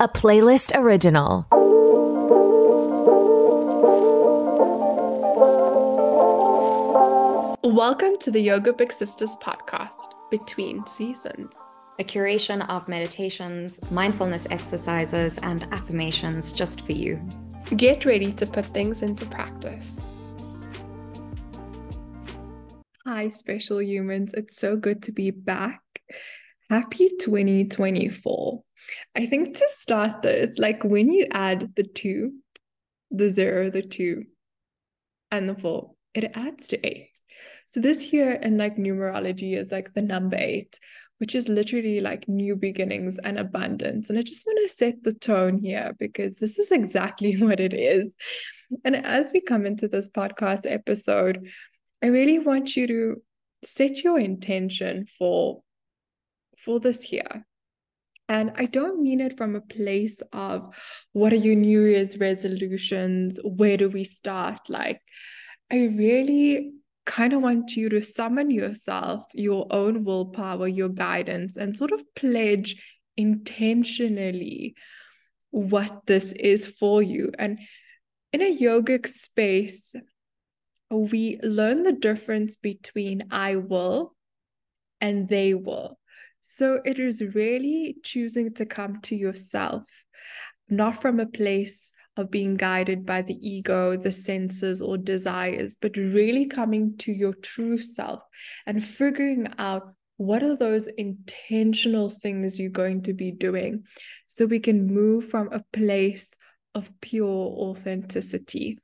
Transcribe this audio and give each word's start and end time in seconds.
a 0.00 0.08
playlist 0.08 0.76
original. 0.76 1.46
Welcome 7.62 8.18
to 8.18 8.32
the 8.32 8.40
Yoga 8.40 8.72
Big 8.72 8.92
Sisters 8.92 9.36
podcast, 9.40 10.12
Between 10.32 10.84
Seasons, 10.88 11.54
a 12.00 12.04
curation 12.04 12.68
of 12.68 12.88
meditations, 12.88 13.78
mindfulness 13.92 14.48
exercises, 14.50 15.38
and 15.38 15.62
affirmations 15.72 16.52
just 16.52 16.84
for 16.84 16.92
you. 16.92 17.22
Get 17.76 18.04
ready 18.04 18.32
to 18.32 18.46
put 18.46 18.66
things 18.74 19.02
into 19.02 19.24
practice. 19.26 20.04
Hi, 23.06 23.28
special 23.28 23.80
humans. 23.80 24.34
It's 24.34 24.56
so 24.56 24.74
good 24.74 25.04
to 25.04 25.12
be 25.12 25.30
back. 25.30 25.82
Happy 26.68 27.10
2024. 27.20 28.63
I 29.16 29.26
think 29.26 29.56
to 29.56 29.66
start 29.70 30.22
this, 30.22 30.58
like 30.58 30.84
when 30.84 31.10
you 31.10 31.26
add 31.30 31.74
the 31.76 31.82
two, 31.82 32.32
the 33.10 33.28
zero, 33.28 33.70
the 33.70 33.82
two, 33.82 34.24
and 35.30 35.48
the 35.48 35.54
four, 35.54 35.92
it 36.14 36.32
adds 36.34 36.68
to 36.68 36.86
eight. 36.86 37.20
So 37.66 37.80
this 37.80 38.00
here 38.02 38.32
in 38.32 38.56
like 38.56 38.76
numerology 38.76 39.58
is 39.58 39.72
like 39.72 39.94
the 39.94 40.02
number 40.02 40.36
eight, 40.38 40.78
which 41.18 41.34
is 41.34 41.48
literally 41.48 42.00
like 42.00 42.28
new 42.28 42.56
beginnings 42.56 43.18
and 43.18 43.38
abundance. 43.38 44.10
And 44.10 44.18
I 44.18 44.22
just 44.22 44.46
want 44.46 44.58
to 44.62 44.68
set 44.68 45.02
the 45.02 45.12
tone 45.12 45.58
here 45.58 45.92
because 45.98 46.38
this 46.38 46.58
is 46.58 46.70
exactly 46.70 47.36
what 47.42 47.60
it 47.60 47.74
is. 47.74 48.14
And 48.84 48.96
as 48.96 49.30
we 49.32 49.40
come 49.40 49.66
into 49.66 49.88
this 49.88 50.08
podcast 50.08 50.70
episode, 50.70 51.48
I 52.02 52.06
really 52.06 52.38
want 52.38 52.76
you 52.76 52.86
to 52.86 53.22
set 53.64 54.04
your 54.04 54.18
intention 54.18 55.06
for 55.18 55.62
for 56.58 56.78
this 56.78 57.10
year. 57.10 57.46
And 58.28 58.52
I 58.56 58.66
don't 58.66 59.02
mean 59.02 59.20
it 59.20 59.36
from 59.36 59.54
a 59.54 59.60
place 59.60 60.22
of 60.32 60.74
what 61.12 61.32
are 61.32 61.36
your 61.36 61.56
New 61.56 61.84
Year's 61.84 62.18
resolutions? 62.18 63.38
Where 63.44 63.76
do 63.76 63.88
we 63.88 64.04
start? 64.04 64.60
Like, 64.68 65.00
I 65.70 65.86
really 65.86 66.72
kind 67.04 67.34
of 67.34 67.42
want 67.42 67.76
you 67.76 67.90
to 67.90 68.00
summon 68.00 68.50
yourself, 68.50 69.24
your 69.34 69.66
own 69.70 70.04
willpower, 70.04 70.66
your 70.66 70.88
guidance, 70.88 71.56
and 71.56 71.76
sort 71.76 71.92
of 71.92 72.02
pledge 72.14 72.82
intentionally 73.16 74.74
what 75.50 76.06
this 76.06 76.32
is 76.32 76.66
for 76.66 77.02
you. 77.02 77.30
And 77.38 77.58
in 78.32 78.40
a 78.40 78.56
yogic 78.56 79.06
space, 79.06 79.94
we 80.90 81.38
learn 81.42 81.82
the 81.82 81.92
difference 81.92 82.56
between 82.56 83.24
I 83.30 83.56
will 83.56 84.14
and 85.00 85.28
they 85.28 85.54
will. 85.54 85.98
So 86.46 86.82
it 86.84 86.98
is 86.98 87.22
really 87.34 87.96
choosing 88.02 88.52
to 88.56 88.66
come 88.66 89.00
to 89.04 89.16
yourself, 89.16 90.04
not 90.68 91.00
from 91.00 91.18
a 91.18 91.24
place 91.24 91.90
of 92.18 92.30
being 92.30 92.58
guided 92.58 93.06
by 93.06 93.22
the 93.22 93.34
ego, 93.34 93.96
the 93.96 94.12
senses, 94.12 94.82
or 94.82 94.98
desires, 94.98 95.74
but 95.74 95.96
really 95.96 96.44
coming 96.44 96.98
to 96.98 97.12
your 97.12 97.32
true 97.32 97.78
self 97.78 98.22
and 98.66 98.84
figuring 98.84 99.54
out 99.56 99.94
what 100.18 100.42
are 100.42 100.54
those 100.54 100.86
intentional 100.98 102.10
things 102.10 102.60
you're 102.60 102.68
going 102.68 103.00
to 103.04 103.14
be 103.14 103.32
doing 103.32 103.84
so 104.28 104.44
we 104.44 104.60
can 104.60 104.86
move 104.86 105.24
from 105.24 105.48
a 105.50 105.64
place 105.72 106.34
of 106.74 106.90
pure 107.00 107.26
authenticity. 107.56 108.78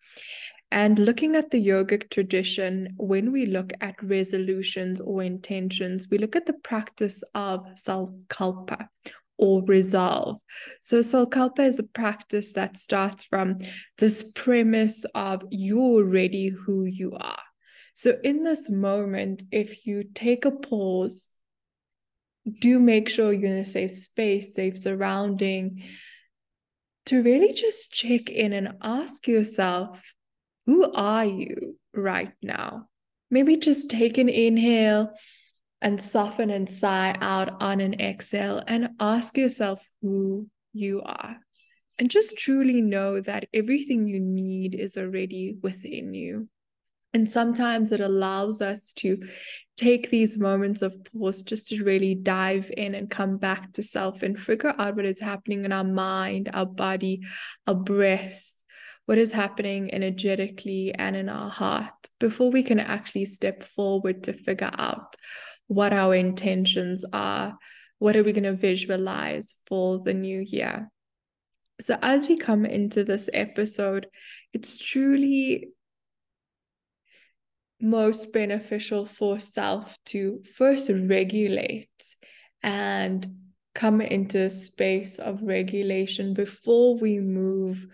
And 0.72 0.98
looking 0.98 1.34
at 1.34 1.50
the 1.50 1.64
yogic 1.64 2.10
tradition, 2.10 2.94
when 2.96 3.32
we 3.32 3.46
look 3.46 3.72
at 3.80 4.00
resolutions 4.02 5.00
or 5.00 5.22
intentions, 5.22 6.06
we 6.10 6.18
look 6.18 6.36
at 6.36 6.46
the 6.46 6.52
practice 6.52 7.24
of 7.34 7.66
sankalpa 7.74 8.86
or 9.36 9.64
resolve. 9.64 10.36
So, 10.82 11.00
sankalpa 11.00 11.66
is 11.66 11.80
a 11.80 11.84
practice 11.84 12.52
that 12.52 12.76
starts 12.76 13.24
from 13.24 13.58
this 13.98 14.22
premise 14.22 15.04
of 15.14 15.42
you're 15.50 15.80
already 15.80 16.48
who 16.48 16.84
you 16.84 17.16
are. 17.18 17.42
So, 17.94 18.18
in 18.22 18.44
this 18.44 18.70
moment, 18.70 19.42
if 19.50 19.86
you 19.86 20.04
take 20.14 20.44
a 20.44 20.52
pause, 20.52 21.30
do 22.60 22.78
make 22.78 23.08
sure 23.08 23.32
you're 23.32 23.50
in 23.50 23.58
a 23.58 23.64
safe 23.64 23.92
space, 23.92 24.54
safe 24.54 24.78
surrounding, 24.78 25.84
to 27.06 27.22
really 27.22 27.52
just 27.54 27.92
check 27.92 28.30
in 28.30 28.52
and 28.52 28.74
ask 28.82 29.26
yourself, 29.26 30.14
who 30.70 30.92
are 30.92 31.24
you 31.24 31.76
right 31.92 32.30
now? 32.40 32.86
Maybe 33.28 33.56
just 33.56 33.90
take 33.90 34.18
an 34.18 34.28
inhale 34.28 35.10
and 35.82 36.00
soften 36.00 36.48
and 36.48 36.70
sigh 36.70 37.16
out 37.20 37.60
on 37.60 37.80
an 37.80 38.00
exhale 38.00 38.62
and 38.68 38.90
ask 39.00 39.36
yourself 39.36 39.84
who 40.00 40.46
you 40.72 41.02
are. 41.02 41.38
And 41.98 42.08
just 42.08 42.38
truly 42.38 42.82
know 42.82 43.20
that 43.20 43.48
everything 43.52 44.06
you 44.06 44.20
need 44.20 44.76
is 44.76 44.96
already 44.96 45.56
within 45.60 46.14
you. 46.14 46.48
And 47.12 47.28
sometimes 47.28 47.90
it 47.90 48.00
allows 48.00 48.62
us 48.62 48.92
to 48.98 49.18
take 49.76 50.08
these 50.08 50.38
moments 50.38 50.82
of 50.82 50.96
pause 51.02 51.42
just 51.42 51.66
to 51.70 51.82
really 51.82 52.14
dive 52.14 52.70
in 52.76 52.94
and 52.94 53.10
come 53.10 53.38
back 53.38 53.72
to 53.72 53.82
self 53.82 54.22
and 54.22 54.38
figure 54.38 54.72
out 54.78 54.94
what 54.94 55.04
is 55.04 55.18
happening 55.18 55.64
in 55.64 55.72
our 55.72 55.82
mind, 55.82 56.48
our 56.54 56.66
body, 56.66 57.22
our 57.66 57.74
breath, 57.74 58.49
what 59.10 59.18
is 59.18 59.32
happening 59.32 59.92
energetically 59.92 60.94
and 60.96 61.16
in 61.16 61.28
our 61.28 61.50
heart 61.50 61.92
before 62.20 62.48
we 62.48 62.62
can 62.62 62.78
actually 62.78 63.24
step 63.24 63.64
forward 63.64 64.22
to 64.22 64.32
figure 64.32 64.70
out 64.78 65.16
what 65.66 65.92
our 65.92 66.14
intentions 66.14 67.04
are. 67.12 67.58
What 67.98 68.14
are 68.14 68.22
we 68.22 68.30
going 68.30 68.44
to 68.44 68.52
visualize 68.52 69.56
for 69.66 69.98
the 69.98 70.14
new 70.14 70.44
year? 70.46 70.92
So, 71.80 71.98
as 72.00 72.28
we 72.28 72.36
come 72.36 72.64
into 72.64 73.02
this 73.02 73.28
episode, 73.34 74.06
it's 74.52 74.78
truly 74.78 75.70
most 77.80 78.32
beneficial 78.32 79.06
for 79.06 79.40
self 79.40 79.98
to 80.04 80.40
first 80.54 80.88
regulate 80.88 82.14
and 82.62 83.26
come 83.74 84.00
into 84.00 84.38
a 84.38 84.50
space 84.50 85.18
of 85.18 85.42
regulation 85.42 86.32
before 86.32 86.96
we 86.96 87.18
move 87.18 87.88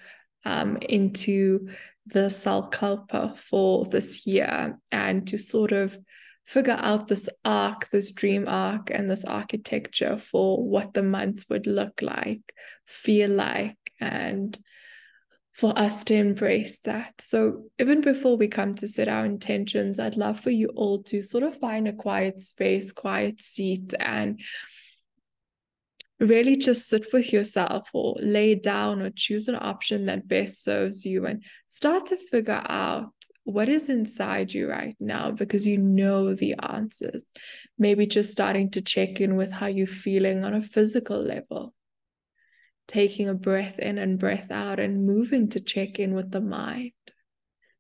um, 0.47 0.77
into 0.77 1.69
the 2.07 2.29
sankalpa 2.31 3.37
for 3.37 3.85
this 3.85 4.27
year 4.27 4.79
and 4.93 5.27
to 5.27 5.37
sort 5.37 5.73
of 5.73 5.99
figure 6.45 6.77
out 6.79 7.09
this 7.09 7.29
arc, 7.45 7.91
this 7.91 8.13
dream 8.13 8.47
arc, 8.47 8.89
and 8.91 9.11
this 9.11 9.25
architecture 9.25 10.17
for 10.17 10.63
what 10.63 10.95
the 10.95 11.03
months 11.03 11.47
would 11.51 11.67
look 11.67 12.01
like, 12.01 12.55
feel 12.87 13.29
like, 13.29 13.77
and 14.01 14.57
for 15.53 15.77
us 15.77 16.05
to 16.05 16.15
embrace 16.15 16.79
that. 16.81 17.21
So, 17.21 17.65
even 17.81 18.01
before 18.01 18.37
we 18.37 18.47
come 18.47 18.77
to 18.77 18.87
set 18.87 19.09
our 19.09 19.25
intentions, 19.25 19.99
I'd 19.99 20.17
love 20.17 20.39
for 20.39 20.51
you 20.51 20.69
all 20.77 21.03
to 21.05 21.25
sort 21.25 21.43
of 21.43 21.59
find 21.59 21.89
a 21.89 21.93
quiet 21.93 22.39
space, 22.39 22.93
quiet 22.93 23.43
seat, 23.43 23.95
and 23.99 24.39
really 26.19 26.57
just 26.57 26.89
sit 26.89 27.13
with 27.13 27.33
yourself 27.33 27.89
or 27.93 28.17
lay 28.19 28.55
down 28.55 29.03
or 29.03 29.11
choose 29.11 29.49
an 29.49 29.59
option 29.61 30.07
that 30.07 30.27
best 30.27 30.65
serves 30.65 31.05
you 31.05 31.27
and 31.27 31.45
start 31.69 32.07
to 32.07 32.17
figure 32.17 32.63
out 32.67 33.13
what 33.45 33.69
is 33.69 33.89
inside 33.89 34.53
you 34.53 34.69
right 34.69 34.97
now 34.99 35.31
because 35.31 35.67
you 35.67 35.79
know 35.79 36.35
the 36.35 36.55
answers. 36.55 37.27
Maybe 37.79 38.07
just 38.07 38.33
starting 38.33 38.71
to 38.73 38.81
check 38.81 39.21
in 39.21 39.37
with 39.37 39.53
how 39.53 39.67
you're 39.67 39.87
feeling 39.87 40.43
on 40.43 40.55
a 40.55 40.63
physical 40.63 41.23
level. 41.23 41.75
Taking 42.89 43.29
a 43.29 43.35
breath 43.35 43.79
in 43.79 43.99
and 43.99 44.19
breath 44.19 44.51
out 44.51 44.81
and 44.81 45.07
moving 45.07 45.51
to 45.51 45.61
check 45.61 45.99
in 45.99 46.15
with 46.15 46.31
the 46.31 46.41
mind. 46.41 46.93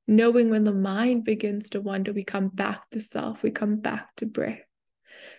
Knowing 0.06 0.50
when 0.50 0.62
the 0.62 0.72
mind 0.72 1.24
begins 1.24 1.70
to 1.70 1.80
wander, 1.80 2.12
we 2.12 2.22
come 2.22 2.48
back 2.48 2.88
to 2.90 3.00
self, 3.00 3.42
we 3.42 3.50
come 3.50 3.76
back 3.80 4.14
to 4.16 4.26
breath. 4.26 4.62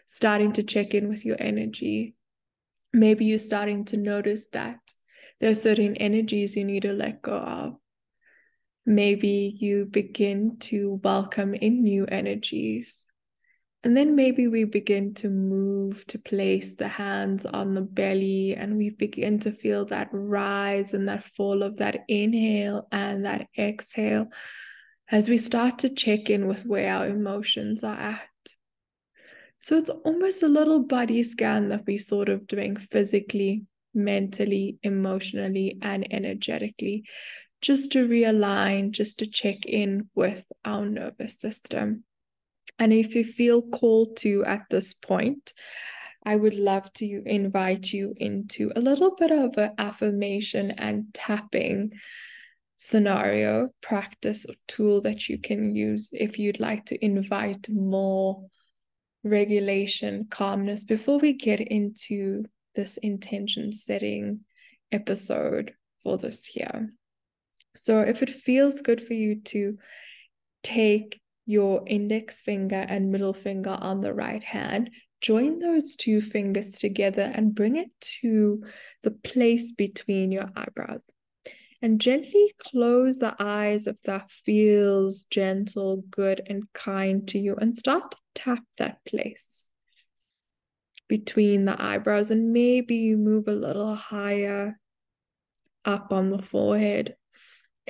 Starting 0.08 0.52
to 0.54 0.64
check 0.64 0.94
in 0.94 1.08
with 1.08 1.24
your 1.24 1.38
energy, 1.40 2.16
maybe 2.94 3.26
you're 3.26 3.38
starting 3.38 3.86
to 3.86 3.98
notice 3.98 4.48
that 4.54 4.80
there 5.40 5.50
are 5.50 5.56
certain 5.56 5.96
energies 5.98 6.56
you 6.56 6.66
need 6.66 6.84
to 6.84 6.94
let 6.94 7.22
go 7.22 7.38
of. 7.38 7.76
Maybe 8.86 9.56
you 9.58 9.86
begin 9.86 10.58
to 10.62 11.00
welcome 11.04 11.54
in 11.54 11.84
new 11.84 12.06
energies. 12.06 13.06
And 13.84 13.96
then 13.96 14.16
maybe 14.16 14.48
we 14.48 14.64
begin 14.64 15.14
to 15.16 15.30
move 15.30 16.06
to 16.08 16.20
place 16.20 16.76
the 16.76 16.88
hands 16.88 17.46
on 17.46 17.74
the 17.74 17.82
belly 17.82 18.56
and 18.56 18.76
we 18.76 18.90
begin 18.90 19.40
to 19.40 19.52
feel 19.52 19.86
that 19.86 20.10
rise 20.12 20.94
and 20.94 21.08
that 21.08 21.24
fall 21.24 21.64
of 21.64 21.78
that 21.78 22.04
inhale 22.08 22.88
and 22.92 23.26
that 23.26 23.48
exhale 23.58 24.28
as 25.10 25.30
we 25.30 25.38
start 25.38 25.80
to 25.80 25.90
check 25.94 26.30
in 26.30 26.48
with 26.48 26.66
where 26.66 26.92
our 26.92 27.08
emotions 27.08 27.84
are 27.84 27.96
at. 27.96 28.22
So 29.68 29.76
it's 29.76 29.90
almost 29.90 30.44
a 30.44 30.48
little 30.48 30.80
body 30.80 31.24
scan 31.24 31.68
that 31.68 31.86
we're 31.86 32.00
sort 32.00 32.30
of 32.30 32.48
doing 32.48 32.78
physically, 32.78 33.66
mentally, 33.94 34.78
emotionally, 34.82 35.78
and 35.82 36.08
energetically, 36.10 37.04
just 37.62 37.92
to 37.92 38.08
realign, 38.08 38.92
just 38.92 39.20
to 39.20 39.26
check 39.26 39.66
in 39.66 40.10
with 40.16 40.46
our 40.64 40.86
nervous 40.86 41.38
system. 41.42 42.06
And 42.80 42.94
if 42.94 43.14
you 43.14 43.26
feel 43.26 43.62
called 43.62 44.16
to 44.20 44.46
at 44.46 44.64
this 44.70 44.94
point, 44.94 45.52
I 46.24 46.38
would 46.38 46.56
love 46.56 46.94
to 46.94 47.22
invite 47.26 47.92
you 47.92 48.14
into 48.16 48.72
a 48.74 48.80
little 48.80 49.16
bit 49.16 49.32
of 49.32 49.58
an 49.58 49.74
affirmation 49.78 50.72
and 50.72 51.14
tapping 51.14 51.92
scenario, 52.78 53.72
practice, 53.82 54.46
or 54.46 54.56
tool 54.70 55.02
that 55.02 55.28
you 55.28 55.38
can 55.38 55.76
use 55.76 56.12
if 56.14 56.40
you'd 56.40 56.62
like 56.62 56.86
to 56.86 57.04
invite 57.04 57.68
more 57.70 58.46
regulation, 59.28 60.28
calmness 60.30 60.84
before 60.84 61.20
we 61.20 61.34
get 61.34 61.60
into 61.60 62.46
this 62.76 62.98
intention 62.98 63.74
setting 63.74 64.42
episode 64.92 65.74
for 66.04 66.18
this 66.18 66.56
year. 66.56 66.94
So, 67.76 68.02
if 68.02 68.24
it 68.24 68.30
feels 68.30 68.82
good 68.82 69.02
for 69.02 69.14
you 69.14 69.42
to 69.46 69.78
take 70.64 71.22
your 71.46 71.84
index 71.88 72.42
finger 72.42 72.86
and 72.88 73.12
middle 73.12 73.34
finger 73.34 73.78
on 73.80 74.02
the 74.02 74.14
right 74.14 74.44
hand, 74.44 74.92
join 75.22 75.60
those 75.60 75.96
two 75.96 76.22
fingers 76.22 76.74
together 76.74 77.32
and 77.34 77.56
bring 77.56 77.76
it 77.76 77.90
to 78.02 78.64
the 79.04 79.12
place 79.12 79.72
between 79.72 80.32
your 80.32 80.50
eyebrows. 80.56 81.04
And 81.82 82.02
gently 82.02 82.52
close 82.58 83.20
the 83.20 83.36
eyes 83.40 83.86
if 83.86 84.02
that 84.04 84.32
feels 84.32 85.24
gentle, 85.26 86.04
good, 86.10 86.42
and 86.48 86.64
kind 86.74 87.28
to 87.30 87.40
you, 87.40 87.56
and 87.56 87.74
start 87.74 88.12
to 88.12 88.18
tap 88.38 88.64
that 88.78 89.04
place 89.06 89.68
between 91.08 91.66
the 91.66 91.82
eyebrows. 91.82 92.32
And 92.32 92.54
maybe 92.54 92.96
you 92.96 93.18
move 93.18 93.48
a 93.48 93.54
little 93.54 93.96
higher 93.96 94.80
up 95.84 96.14
on 96.14 96.30
the 96.30 96.42
forehead. 96.42 97.16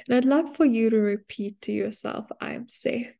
And 0.07 0.17
I'd 0.17 0.25
love 0.25 0.55
for 0.55 0.65
you 0.65 0.89
to 0.89 0.97
repeat 0.97 1.61
to 1.61 1.71
yourself, 1.71 2.27
I 2.39 2.53
am 2.53 2.69
safe 2.69 3.11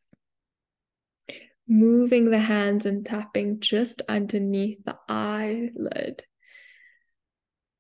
moving 1.67 2.29
the 2.29 2.39
hands 2.39 2.85
and 2.85 3.05
tapping 3.05 3.59
just 3.59 4.01
underneath 4.07 4.83
the 4.85 4.97
eyelid. 5.09 6.23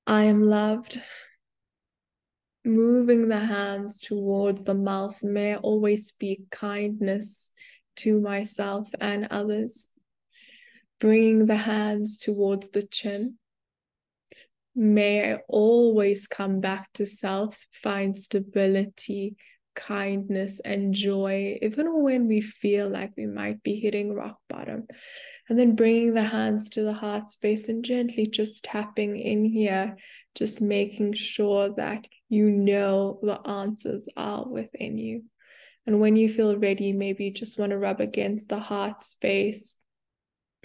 I 0.05 0.23
am 0.23 0.43
loved. 0.43 1.01
Moving 2.65 3.29
the 3.29 3.39
hands 3.39 4.01
towards 4.01 4.65
the 4.65 4.73
mouth. 4.73 5.23
May 5.23 5.53
I 5.53 5.57
always 5.57 6.07
speak 6.07 6.49
kindness 6.51 7.49
to 7.97 8.21
myself 8.21 8.89
and 8.99 9.27
others. 9.31 9.87
Bringing 10.99 11.45
the 11.45 11.57
hands 11.57 12.17
towards 12.17 12.69
the 12.69 12.83
chin. 12.83 13.35
May 14.75 15.33
I 15.33 15.39
always 15.47 16.27
come 16.27 16.59
back 16.59 16.91
to 16.93 17.05
self, 17.05 17.65
find 17.71 18.17
stability, 18.17 19.35
kindness 19.77 20.59
and 20.59 20.93
joy, 20.93 21.59
even 21.61 22.03
when 22.03 22.27
we 22.27 22.41
feel 22.41 22.89
like 22.89 23.13
we 23.15 23.27
might 23.27 23.63
be 23.63 23.79
hitting 23.79 24.11
rock 24.13 24.37
bottom. 24.49 24.87
And 25.47 25.57
then 25.57 25.75
bringing 25.75 26.13
the 26.13 26.23
hands 26.23 26.69
to 26.71 26.83
the 26.83 26.93
heart 26.93 27.29
space 27.29 27.69
and 27.69 27.85
gently 27.85 28.27
just 28.27 28.65
tapping 28.65 29.17
in 29.17 29.45
here, 29.45 29.95
just 30.35 30.61
making 30.61 31.13
sure 31.13 31.73
that 31.75 32.07
you 32.27 32.49
know 32.49 33.19
the 33.21 33.39
answers 33.47 34.09
are 34.17 34.45
within 34.47 34.97
you. 34.97 35.23
And 35.87 36.01
when 36.01 36.17
you 36.17 36.31
feel 36.31 36.57
ready, 36.57 36.91
maybe 36.91 37.23
you 37.23 37.31
just 37.31 37.57
want 37.57 37.69
to 37.71 37.77
rub 37.77 38.01
against 38.01 38.49
the 38.49 38.59
heart 38.59 39.01
space. 39.01 39.77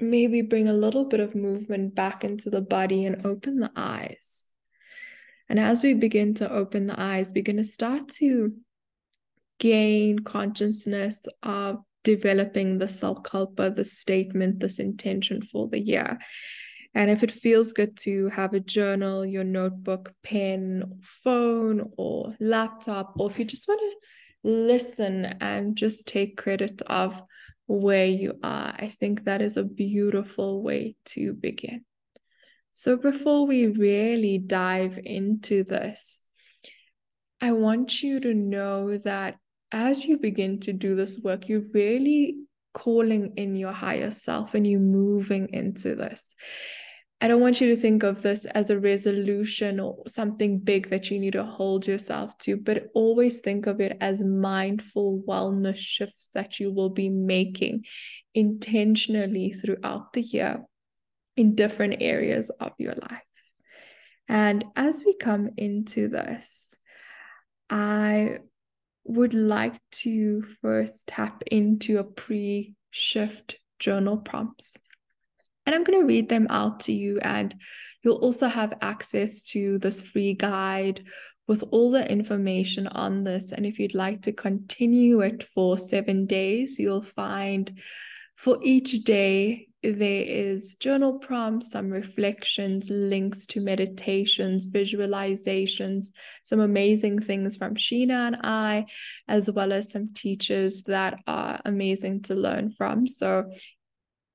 Maybe 0.00 0.42
bring 0.42 0.66
a 0.66 0.74
little 0.74 1.04
bit 1.04 1.20
of 1.20 1.36
movement 1.36 1.94
back 1.94 2.24
into 2.24 2.50
the 2.50 2.60
body 2.60 3.06
and 3.06 3.24
open 3.24 3.60
the 3.60 3.70
eyes. 3.76 4.48
And 5.48 5.60
as 5.60 5.80
we 5.80 5.94
begin 5.94 6.34
to 6.34 6.50
open 6.50 6.88
the 6.88 7.00
eyes, 7.00 7.30
we're 7.32 7.44
going 7.44 7.58
to 7.58 7.64
start 7.64 8.08
to 8.19 8.54
gain 9.60 10.19
consciousness 10.19 11.26
of 11.44 11.78
developing 12.02 12.78
the 12.78 12.86
sankalpa, 12.86 13.76
the 13.76 13.84
statement, 13.84 14.58
this 14.58 14.80
intention 14.80 15.40
for 15.40 15.69
the 15.69 15.78
year. 15.78 16.19
And 16.94 17.10
if 17.12 17.22
it 17.22 17.30
feels 17.30 17.72
good 17.72 17.96
to 17.98 18.28
have 18.30 18.54
a 18.54 18.60
journal, 18.60 19.24
your 19.24 19.44
notebook, 19.44 20.12
pen, 20.24 20.98
phone, 21.00 21.92
or 21.96 22.34
laptop, 22.40 23.14
or 23.20 23.30
if 23.30 23.38
you 23.38 23.44
just 23.44 23.69
want 23.69 23.80
to 23.80 24.06
listen 24.44 25.24
and 25.40 25.76
just 25.76 26.06
take 26.06 26.36
credit 26.36 26.82
of 26.82 27.22
where 27.66 28.06
you 28.06 28.38
are, 28.42 28.74
I 28.76 28.88
think 28.88 29.24
that 29.24 29.40
is 29.40 29.56
a 29.56 29.62
beautiful 29.62 30.62
way 30.62 30.96
to 31.06 31.32
begin. 31.32 31.84
So, 32.72 32.96
before 32.96 33.46
we 33.46 33.66
really 33.66 34.38
dive 34.38 34.98
into 35.02 35.64
this, 35.64 36.20
I 37.40 37.52
want 37.52 38.02
you 38.02 38.20
to 38.20 38.34
know 38.34 38.98
that 38.98 39.36
as 39.70 40.04
you 40.04 40.18
begin 40.18 40.60
to 40.60 40.72
do 40.72 40.96
this 40.96 41.18
work, 41.18 41.48
you're 41.48 41.64
really 41.72 42.38
calling 42.74 43.34
in 43.36 43.56
your 43.56 43.72
higher 43.72 44.10
self 44.10 44.54
and 44.54 44.66
you 44.66 44.78
moving 44.78 45.48
into 45.52 45.94
this. 45.94 46.34
I 47.22 47.28
don't 47.28 47.40
want 47.40 47.60
you 47.60 47.69
to 47.69 47.80
think 47.80 48.02
of 48.02 48.22
this 48.22 48.46
as 48.46 48.69
a 48.69 48.80
resolution 48.80 49.78
or 49.78 50.02
something 50.08 50.58
big 50.58 50.90
that 50.90 51.08
you 51.08 51.20
need 51.20 51.34
to 51.34 51.44
hold 51.44 51.86
yourself 51.86 52.36
to, 52.38 52.56
but 52.56 52.88
always 52.94 53.38
think 53.38 53.69
of 53.69 53.80
it 53.80 53.96
as 54.00 54.20
mindful 54.20 55.22
wellness 55.24 55.76
shifts 55.76 56.30
that 56.34 56.58
you 56.58 56.72
will 56.72 56.90
be 56.90 57.08
making 57.08 57.84
intentionally 58.34 59.52
throughout 59.52 60.12
the 60.14 60.20
year 60.20 60.64
in 61.36 61.54
different 61.54 61.98
areas 62.00 62.50
of 62.50 62.72
your 62.78 62.94
life. 62.94 63.22
And 64.26 64.64
as 64.74 65.04
we 65.06 65.16
come 65.16 65.50
into 65.56 66.08
this, 66.08 66.74
I 67.70 68.38
would 69.04 69.32
like 69.32 69.78
to 69.92 70.42
first 70.60 71.06
tap 71.06 71.44
into 71.46 72.00
a 72.00 72.04
pre 72.04 72.74
shift 72.90 73.60
journal 73.78 74.16
prompts. 74.16 74.74
And 75.64 75.74
I'm 75.74 75.84
going 75.84 76.00
to 76.00 76.06
read 76.06 76.28
them 76.28 76.46
out 76.50 76.80
to 76.80 76.92
you, 76.92 77.18
and 77.20 77.54
you'll 78.02 78.16
also 78.16 78.48
have 78.48 78.78
access 78.80 79.42
to 79.44 79.78
this 79.78 80.00
free 80.00 80.34
guide 80.34 81.04
with 81.46 81.64
all 81.70 81.90
the 81.90 82.10
information 82.10 82.86
on 82.86 83.24
this. 83.24 83.52
And 83.52 83.66
if 83.66 83.78
you'd 83.78 83.94
like 83.94 84.22
to 84.22 84.32
continue 84.32 85.20
it 85.20 85.42
for 85.42 85.78
seven 85.78 86.26
days, 86.26 86.78
you'll 86.78 87.02
find 87.02 87.78
for 88.36 88.58
each 88.62 89.04
day 89.04 89.68
there 89.82 90.22
is 90.22 90.76
journal 90.76 91.18
prompts, 91.18 91.70
some 91.72 91.90
reflections, 91.90 92.88
links 92.88 93.46
to 93.46 93.60
meditations, 93.60 94.66
visualizations, 94.70 96.12
some 96.44 96.60
amazing 96.60 97.18
things 97.18 97.56
from 97.56 97.74
Sheena 97.74 98.28
and 98.28 98.36
I, 98.42 98.86
as 99.26 99.50
well 99.50 99.72
as 99.72 99.90
some 99.90 100.12
teachers 100.14 100.84
that 100.84 101.18
are 101.26 101.60
amazing 101.64 102.22
to 102.22 102.34
learn 102.34 102.70
from. 102.70 103.08
So 103.08 103.50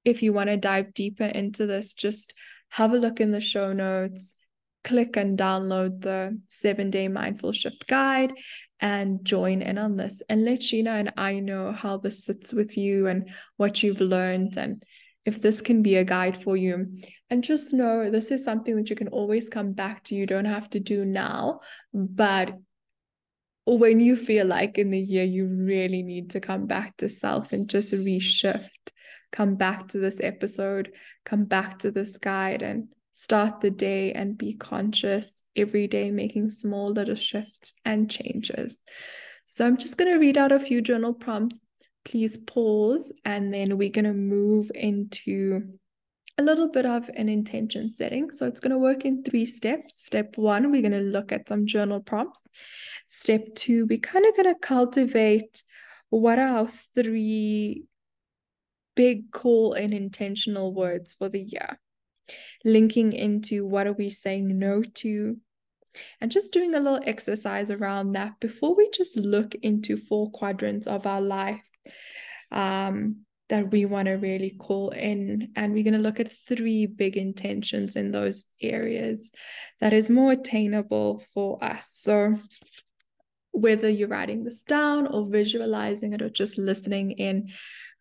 if 0.07 0.23
you 0.23 0.31
want 0.31 0.49
to 0.49 0.57
dive 0.57 0.93
deeper 0.93 1.25
into 1.25 1.67
this, 1.67 1.93
just 1.93 2.33
have 2.69 2.93
a 2.93 2.97
look 2.97 3.19
in 3.19 3.31
the 3.31 3.41
show 3.41 3.73
notes, 3.73 4.35
click 4.83 5.17
and 5.17 5.37
download 5.37 6.01
the 6.01 6.39
seven 6.47 6.89
day 6.89 7.09
mindful 7.09 7.51
shift 7.51 7.87
guide 7.87 8.33
and 8.79 9.25
join 9.25 9.61
in 9.61 9.77
on 9.77 9.97
this 9.97 10.21
and 10.29 10.45
let 10.45 10.61
Sheena 10.61 10.99
and 10.99 11.13
I 11.17 11.39
know 11.39 11.73
how 11.73 11.97
this 11.97 12.23
sits 12.23 12.53
with 12.53 12.77
you 12.77 13.07
and 13.07 13.29
what 13.57 13.83
you've 13.83 13.99
learned 13.99 14.55
and 14.55 14.81
if 15.25 15.41
this 15.41 15.59
can 15.59 15.83
be 15.83 15.97
a 15.97 16.05
guide 16.05 16.41
for 16.41 16.55
you. 16.55 16.97
And 17.29 17.43
just 17.43 17.73
know 17.73 18.09
this 18.09 18.31
is 18.31 18.45
something 18.45 18.77
that 18.77 18.89
you 18.89 18.95
can 18.95 19.09
always 19.09 19.49
come 19.49 19.73
back 19.73 20.05
to. 20.05 20.15
You 20.15 20.25
don't 20.25 20.45
have 20.45 20.69
to 20.69 20.79
do 20.79 21.03
now, 21.03 21.59
but 21.93 22.53
when 23.65 23.99
you 23.99 24.15
feel 24.15 24.45
like 24.45 24.77
in 24.77 24.91
the 24.91 24.99
year 24.99 25.25
you 25.25 25.47
really 25.47 26.01
need 26.01 26.29
to 26.29 26.39
come 26.39 26.65
back 26.65 26.95
to 26.97 27.09
self 27.09 27.51
and 27.51 27.67
just 27.67 27.93
reshift, 27.93 28.69
come 29.31 29.55
back 29.55 29.87
to 29.89 29.99
this 29.99 30.21
episode, 30.21 30.91
come 31.25 31.45
back 31.45 31.79
to 31.79 31.91
this 31.91 32.17
guide 32.17 32.61
and 32.61 32.87
start 33.13 33.61
the 33.61 33.71
day 33.71 34.13
and 34.13 34.37
be 34.37 34.53
conscious 34.53 35.43
every 35.55 35.87
day, 35.87 36.11
making 36.11 36.49
small 36.49 36.91
little 36.91 37.15
shifts 37.15 37.73
and 37.83 38.09
changes. 38.09 38.79
So 39.45 39.65
I'm 39.65 39.77
just 39.77 39.97
going 39.97 40.11
to 40.11 40.19
read 40.19 40.37
out 40.37 40.51
a 40.51 40.59
few 40.59 40.81
journal 40.81 41.13
prompts 41.13 41.59
please 42.07 42.37
pause 42.37 43.11
and 43.25 43.53
then 43.53 43.77
we're 43.77 43.89
going 43.89 44.05
to 44.05 44.13
move 44.13 44.71
into 44.73 45.61
a 46.37 46.43
little 46.43 46.69
bit 46.69 46.85
of 46.85 47.09
an 47.15 47.27
intention 47.27 47.89
setting. 47.89 48.29
So 48.31 48.47
it's 48.47 48.59
going 48.59 48.71
to 48.71 48.77
work 48.77 49.03
in 49.03 49.23
three 49.23 49.45
steps. 49.45 50.05
Step 50.05 50.37
one, 50.37 50.71
we're 50.71 50.81
going 50.81 50.91
to 50.93 50.99
look 50.99 51.31
at 51.31 51.49
some 51.49 51.65
journal 51.65 51.99
prompts. 51.99 52.47
Step 53.07 53.55
two, 53.55 53.85
we're 53.87 53.99
kind 53.99 54.25
of 54.25 54.35
going 54.35 54.53
to 54.53 54.59
cultivate 54.59 55.63
what 56.09 56.39
are 56.39 56.59
our 56.59 56.67
three 56.67 57.83
big 58.97 59.31
call 59.31 59.73
and 59.73 59.93
intentional 59.93 60.73
words 60.73 61.13
for 61.13 61.29
the 61.29 61.39
year. 61.39 61.79
Linking 62.65 63.13
into 63.13 63.65
what 63.65 63.87
are 63.87 63.93
we 63.93 64.09
saying 64.09 64.59
no 64.59 64.81
to, 64.95 65.37
and 66.19 66.31
just 66.31 66.51
doing 66.51 66.75
a 66.75 66.79
little 66.79 66.99
exercise 67.05 67.71
around 67.71 68.13
that 68.13 68.39
before 68.41 68.75
we 68.75 68.89
just 68.89 69.15
look 69.15 69.55
into 69.55 69.95
four 69.95 70.29
quadrants 70.31 70.87
of 70.87 71.07
our 71.07 71.21
life 71.21 71.63
um, 72.51 73.21
that 73.49 73.71
we 73.71 73.85
want 73.85 74.07
to 74.07 74.13
really 74.13 74.55
call 74.59 74.89
in. 74.89 75.53
And 75.55 75.73
we're 75.73 75.83
going 75.83 75.93
to 75.93 75.99
look 75.99 76.19
at 76.19 76.31
three 76.47 76.87
big 76.87 77.15
intentions 77.15 77.95
in 77.95 78.11
those 78.11 78.43
areas 78.61 79.31
that 79.79 79.93
is 79.93 80.09
more 80.09 80.33
attainable 80.33 81.19
for 81.33 81.63
us. 81.63 81.91
So, 81.93 82.35
whether 83.51 83.89
you're 83.89 84.07
writing 84.07 84.43
this 84.43 84.63
down 84.63 85.07
or 85.07 85.27
visualizing 85.27 86.13
it 86.13 86.21
or 86.21 86.29
just 86.29 86.57
listening 86.59 87.11
in, 87.11 87.49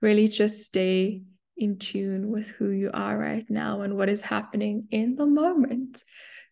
really 0.00 0.28
just 0.28 0.64
stay 0.64 1.22
in 1.56 1.78
tune 1.78 2.30
with 2.30 2.48
who 2.48 2.70
you 2.70 2.90
are 2.92 3.16
right 3.16 3.48
now 3.48 3.80
and 3.80 3.96
what 3.96 4.08
is 4.08 4.22
happening 4.22 4.86
in 4.90 5.16
the 5.16 5.26
moment. 5.26 6.02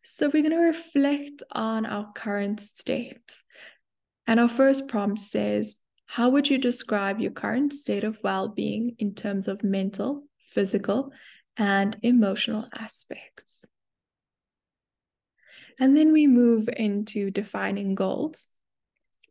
So, 0.02 0.28
we're 0.28 0.42
going 0.42 0.50
to 0.50 0.58
reflect 0.58 1.42
on 1.52 1.86
our 1.86 2.12
current 2.12 2.60
state. 2.60 3.40
And 4.26 4.38
our 4.38 4.48
first 4.48 4.88
prompt 4.88 5.20
says, 5.20 5.76
How 6.06 6.28
would 6.30 6.48
you 6.50 6.58
describe 6.58 7.20
your 7.20 7.32
current 7.32 7.72
state 7.72 8.04
of 8.04 8.18
well 8.22 8.48
being 8.48 8.96
in 8.98 9.14
terms 9.14 9.48
of 9.48 9.64
mental, 9.64 10.24
physical, 10.50 11.10
and 11.56 11.96
emotional 12.02 12.68
aspects? 12.76 13.64
And 15.78 15.96
then 15.96 16.12
we 16.12 16.26
move 16.26 16.68
into 16.68 17.30
defining 17.30 17.94
goals. 17.94 18.46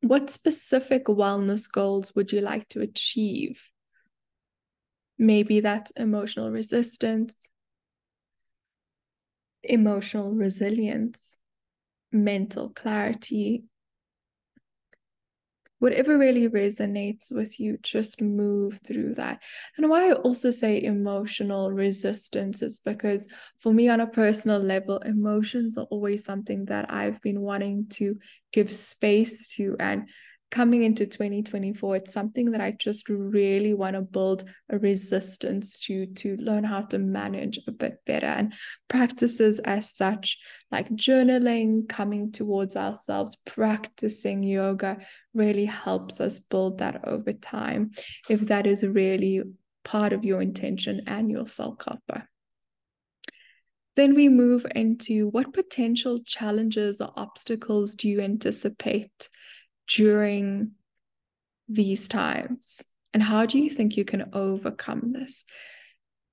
What 0.02 0.30
specific 0.30 1.06
wellness 1.06 1.72
goals 1.72 2.14
would 2.16 2.32
you 2.32 2.42
like 2.42 2.68
to 2.70 2.82
achieve? 2.82 3.70
Maybe 5.18 5.60
that's 5.60 5.92
emotional 5.92 6.52
resistance, 6.52 7.40
emotional 9.64 10.32
resilience, 10.32 11.38
mental 12.12 12.70
clarity, 12.70 13.64
whatever 15.84 16.18
really 16.18 16.48
resonates 16.48 17.30
with 17.30 17.60
you, 17.60 17.78
just 17.84 18.22
move 18.22 18.80
through 18.88 19.14
that. 19.14 19.44
And 19.76 19.90
why 19.90 20.10
I 20.10 20.14
also 20.14 20.50
say 20.50 20.82
emotional 20.82 21.72
resistance 21.72 22.62
is 22.62 22.80
because 22.80 23.28
for 23.60 23.74
me, 23.74 23.90
on 23.90 24.00
a 24.00 24.08
personal 24.08 24.60
level, 24.60 25.00
emotions 25.00 25.78
are 25.78 25.86
always 25.90 26.24
something 26.24 26.64
that 26.68 26.90
I've 26.90 27.22
been 27.22 27.42
wanting 27.42 27.88
to 27.96 28.18
give 28.54 28.72
space 28.72 29.50
to 29.56 29.76
and 29.78 30.08
coming 30.54 30.84
into 30.84 31.08
2024 31.08 31.96
it's 31.96 32.14
something 32.14 32.52
that 32.52 32.62
i 32.62 32.70
just 32.70 33.10
really 33.10 33.74
want 33.74 33.96
to 33.96 34.04
build 34.04 34.44
a 34.70 34.78
resistance 34.78 35.80
to 35.80 36.06
to 36.06 36.36
learn 36.36 36.64
how 36.64 36.82
to 36.82 37.00
manage 37.00 37.60
a 37.68 37.72
bit 37.72 37.98
better. 38.06 38.28
And 38.28 38.54
practices 38.88 39.60
as 39.62 39.90
such 39.96 40.38
like 40.72 40.92
journaling 40.92 41.90
coming 41.90 42.32
towards 42.32 42.76
ourselves 42.76 43.36
practicing 43.48 44.44
yoga 44.44 45.00
really 45.34 45.66
helps 45.66 46.22
us 46.22 46.38
build 46.38 46.78
that 46.78 47.08
over 47.08 47.34
time 47.34 47.90
if 48.30 48.42
that 48.42 48.68
is 48.68 48.86
really 48.86 49.42
part 49.84 50.14
of 50.14 50.24
your 50.24 50.40
intention 50.40 51.02
and 51.08 51.32
your 51.32 51.46
Sankalpa 51.46 52.28
then 53.96 54.14
we 54.14 54.30
move 54.30 54.68
into 54.76 55.30
what 55.30 55.52
potential 55.52 56.20
challenges 56.24 57.02
or 57.02 57.12
obstacles 57.16 57.96
do 57.96 58.08
you 58.08 58.22
anticipate 58.22 59.30
during 59.96 60.72
these 61.68 62.08
times? 62.08 62.82
And 63.14 63.22
how 63.22 63.46
do 63.46 63.60
you 63.60 63.70
think 63.70 63.96
you 63.96 64.06
can 64.06 64.30
overcome 64.34 65.14
this? 65.14 65.44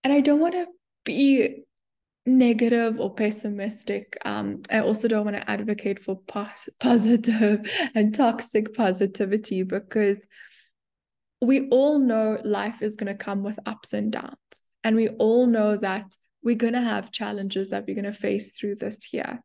And 0.02 0.12
I 0.12 0.20
don't 0.20 0.40
want 0.40 0.54
to 0.54 0.66
be 1.04 1.64
negative 2.26 2.98
or 2.98 3.14
pessimistic. 3.14 4.16
Um, 4.24 4.62
I 4.70 4.80
also 4.80 5.08
don't 5.08 5.24
want 5.24 5.36
to 5.36 5.50
advocate 5.50 6.02
for 6.02 6.20
pos- 6.26 6.68
positive 6.78 7.70
and 7.94 8.14
toxic 8.14 8.74
positivity 8.74 9.62
because 9.62 10.26
we 11.42 11.68
all 11.68 11.98
know 11.98 12.40
life 12.44 12.82
is 12.82 12.96
going 12.96 13.12
to 13.12 13.24
come 13.24 13.42
with 13.42 13.58
ups 13.66 13.92
and 13.92 14.12
downs. 14.12 14.36
And 14.84 14.96
we 14.96 15.08
all 15.08 15.46
know 15.46 15.76
that 15.76 16.16
we're 16.42 16.56
going 16.56 16.72
to 16.72 16.80
have 16.80 17.12
challenges 17.12 17.70
that 17.70 17.84
we're 17.86 17.94
going 17.94 18.04
to 18.04 18.12
face 18.12 18.52
through 18.52 18.76
this 18.76 19.12
year. 19.12 19.42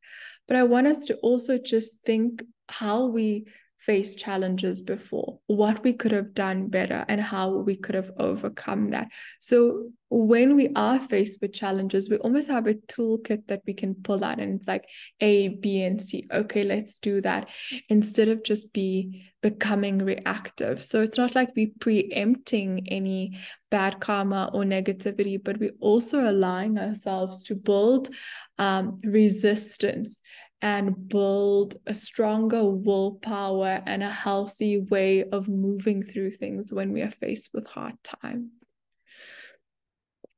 But 0.47 0.57
I 0.57 0.63
want 0.63 0.87
us 0.87 1.05
to 1.05 1.15
also 1.15 1.57
just 1.57 2.05
think 2.05 2.43
how 2.69 3.07
we 3.07 3.45
faced 3.79 4.17
challenges 4.17 4.81
before, 4.81 5.39
what 5.47 5.83
we 5.83 5.93
could 5.93 6.11
have 6.11 6.33
done 6.33 6.67
better, 6.67 7.05
and 7.07 7.21
how 7.21 7.51
we 7.51 7.75
could 7.75 7.95
have 7.95 8.11
overcome 8.17 8.89
that. 8.91 9.09
So, 9.41 9.89
when 10.09 10.55
we 10.55 10.69
are 10.75 10.99
faced 10.99 11.39
with 11.41 11.53
challenges, 11.53 12.09
we 12.09 12.17
almost 12.17 12.47
have 12.49 12.67
a 12.67 12.75
toolkit 12.75 13.47
that 13.47 13.61
we 13.67 13.73
can 13.73 13.95
pull 13.95 14.23
out, 14.23 14.39
and 14.39 14.55
it's 14.55 14.67
like 14.67 14.85
A, 15.21 15.49
B, 15.49 15.83
and 15.83 16.01
C. 16.01 16.27
Okay, 16.31 16.63
let's 16.63 16.99
do 16.99 17.21
that 17.21 17.49
instead 17.89 18.29
of 18.29 18.43
just 18.43 18.73
be 18.73 19.31
becoming 19.41 19.99
reactive. 19.99 20.83
So, 20.83 21.01
it's 21.01 21.17
not 21.17 21.35
like 21.35 21.51
we're 21.55 21.71
preempting 21.79 22.87
any 22.87 23.37
bad 23.69 23.99
karma 23.99 24.49
or 24.53 24.63
negativity, 24.63 25.37
but 25.43 25.59
we're 25.59 25.71
also 25.79 26.29
allowing 26.29 26.79
ourselves 26.79 27.43
to 27.45 27.55
build 27.55 28.09
um, 28.57 28.99
resistance 29.03 30.21
and 30.65 31.07
build 31.09 31.75
a 31.85 31.93
stronger 31.93 32.65
willpower 32.65 33.83
and 33.85 34.01
a 34.01 34.09
healthy 34.09 34.79
way 34.79 35.23
of 35.23 35.47
moving 35.47 36.01
through 36.01 36.31
things 36.31 36.73
when 36.73 36.91
we 36.91 37.03
are 37.03 37.11
faced 37.11 37.51
with 37.53 37.67
hard 37.67 37.93
times. 38.03 38.49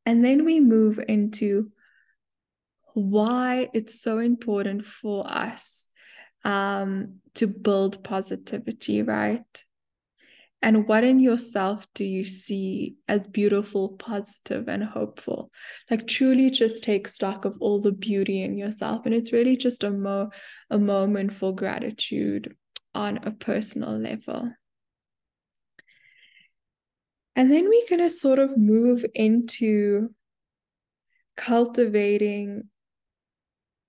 And 0.06 0.26
then 0.26 0.44
we 0.44 0.60
move 0.60 1.00
into 1.08 1.72
why 2.94 3.70
it's 3.74 4.02
so 4.02 4.20
important 4.20 4.86
for 4.86 5.26
us 5.26 5.86
um, 6.44 7.20
to 7.36 7.48
build 7.48 8.04
positivity, 8.04 9.04
right? 9.04 9.64
And 10.62 10.88
what 10.88 11.04
in 11.04 11.20
yourself 11.20 11.88
do 11.94 12.04
you 12.04 12.24
see 12.24 12.96
as 13.08 13.28
beautiful, 13.28 13.90
positive, 13.90 14.68
and 14.68 14.84
hopeful? 14.84 15.52
Like 15.90 16.08
truly 16.08 16.50
just 16.50 16.84
take 16.84 17.08
stock 17.08 17.46
of 17.46 17.58
all 17.60 17.80
the 17.80 17.92
beauty 17.92 18.42
in 18.42 18.58
yourself. 18.58 19.06
And 19.06 19.14
it's 19.14 19.32
really 19.32 19.56
just 19.56 19.84
a 19.84 19.92
mo 19.92 20.32
a 20.70 20.80
moment 20.80 21.34
for 21.34 21.54
gratitude 21.54 22.56
on 22.96 23.20
a 23.20 23.32
personal 23.32 23.98
level. 23.98 24.52
And 27.36 27.52
then 27.52 27.70
we're 27.70 27.88
going 27.88 28.02
to 28.02 28.10
sort 28.10 28.40
of 28.40 28.58
move 28.58 29.06
into 29.14 30.10
cultivating 31.36 32.64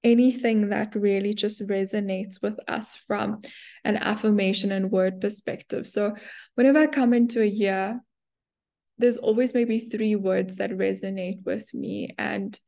anything 0.05 0.69
that 0.69 0.95
really 0.95 1.35
just 1.35 1.67
resonates 1.67 2.41
with 2.43 2.59
us 2.69 2.97
from 2.97 3.43
an 3.85 3.97
affirmation 3.97 4.73
and 4.73 4.91
word 4.91 5.21
perspective. 5.21 5.87
So, 5.87 6.15
whenever 6.55 6.79
I 6.79 6.87
come 6.87 7.13
into 7.13 7.43
a 7.43 7.47
year, 7.47 8.01
there's 8.99 9.19
always 9.19 9.55
maybe 9.55 9.81
three 9.81 10.17
words 10.17 10.57
that 10.57 10.71
resonate 10.71 11.45
with 11.45 11.73
me 11.73 12.15
and 12.19 12.59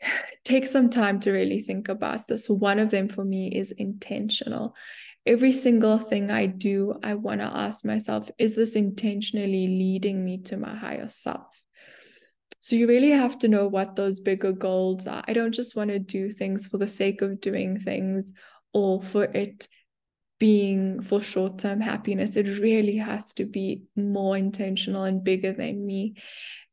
take 0.44 0.66
some 0.66 0.90
time 0.90 1.20
to 1.20 1.32
really 1.32 1.62
think 1.62 1.88
about 1.88 2.28
this. 2.28 2.48
One 2.48 2.78
of 2.78 2.90
them 2.90 3.08
for 3.08 3.24
me 3.24 3.48
is 3.48 3.72
intentional. 3.72 4.74
Every 5.26 5.52
single 5.52 5.98
thing 5.98 6.30
I 6.30 6.46
do, 6.46 6.94
I 7.02 7.14
want 7.14 7.40
to 7.40 7.46
ask 7.46 7.84
myself, 7.84 8.30
is 8.38 8.56
this 8.56 8.74
intentionally 8.74 9.68
leading 9.68 10.24
me 10.24 10.38
to 10.44 10.56
my 10.56 10.74
higher 10.74 11.10
self? 11.10 11.59
So 12.60 12.76
you 12.76 12.86
really 12.86 13.10
have 13.10 13.38
to 13.38 13.48
know 13.48 13.68
what 13.68 13.96
those 13.96 14.20
bigger 14.20 14.52
goals 14.52 15.06
are. 15.06 15.24
I 15.26 15.32
don't 15.32 15.52
just 15.52 15.74
want 15.74 15.90
to 15.90 15.98
do 15.98 16.30
things 16.30 16.66
for 16.66 16.76
the 16.76 16.88
sake 16.88 17.22
of 17.22 17.40
doing 17.40 17.80
things 17.80 18.32
or 18.74 19.02
for 19.02 19.24
it 19.24 19.66
being 20.38 21.00
for 21.00 21.22
short 21.22 21.58
term 21.58 21.80
happiness. 21.80 22.36
It 22.36 22.60
really 22.60 22.98
has 22.98 23.32
to 23.34 23.46
be 23.46 23.82
more 23.96 24.36
intentional 24.36 25.04
and 25.04 25.24
bigger 25.24 25.52
than 25.52 25.86
me. 25.86 26.16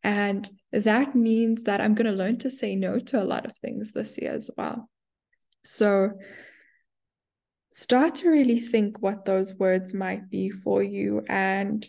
And 0.04 0.50
that 0.72 1.16
means 1.16 1.64
that 1.64 1.80
I'm 1.80 1.96
going 1.96 2.06
to 2.06 2.18
learn 2.18 2.38
to 2.40 2.50
say 2.50 2.76
no 2.76 3.00
to 3.00 3.22
a 3.22 3.26
lot 3.26 3.46
of 3.46 3.58
things 3.58 3.94
this 3.94 4.18
year 4.18 4.34
as 4.34 4.50
well. 4.58 4.90
So 5.64 6.12
start 7.72 8.16
to 8.16 8.30
really 8.30 8.60
think 8.60 9.02
what 9.02 9.26
those 9.26 9.54
words 9.56 9.94
might 9.94 10.30
be 10.30 10.50
for 10.50 10.84
you 10.84 11.24
and 11.30 11.86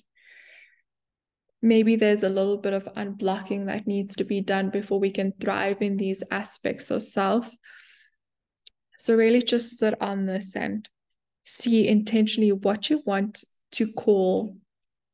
maybe 1.63 1.97
there's 1.97 2.23
a 2.23 2.29
little 2.29 2.59
bit 2.59 2.73
of 2.73 2.85
unblocking 2.97 3.67
that 3.67 3.87
needs 3.87 4.17
to 4.17 4.25
be 4.25 4.41
done 4.41 4.71
before 4.71 5.01
we 5.01 5.11
can 5.11 5.33
thrive 5.41 5.83
in 5.83 5.97
these 5.97 6.23
aspects 6.31 6.91
of 6.91 7.03
self. 7.03 7.51
So, 8.99 9.15
really 9.15 9.43
just 9.43 9.79
sit 9.79 10.01
on 10.01 10.27
this 10.27 10.57
and 10.57 10.89
see 11.45 11.87
intentionally 11.89 12.53
what 12.53 12.91
you 12.91 13.03
want 13.07 13.45
to 13.73 13.93
call 13.93 14.57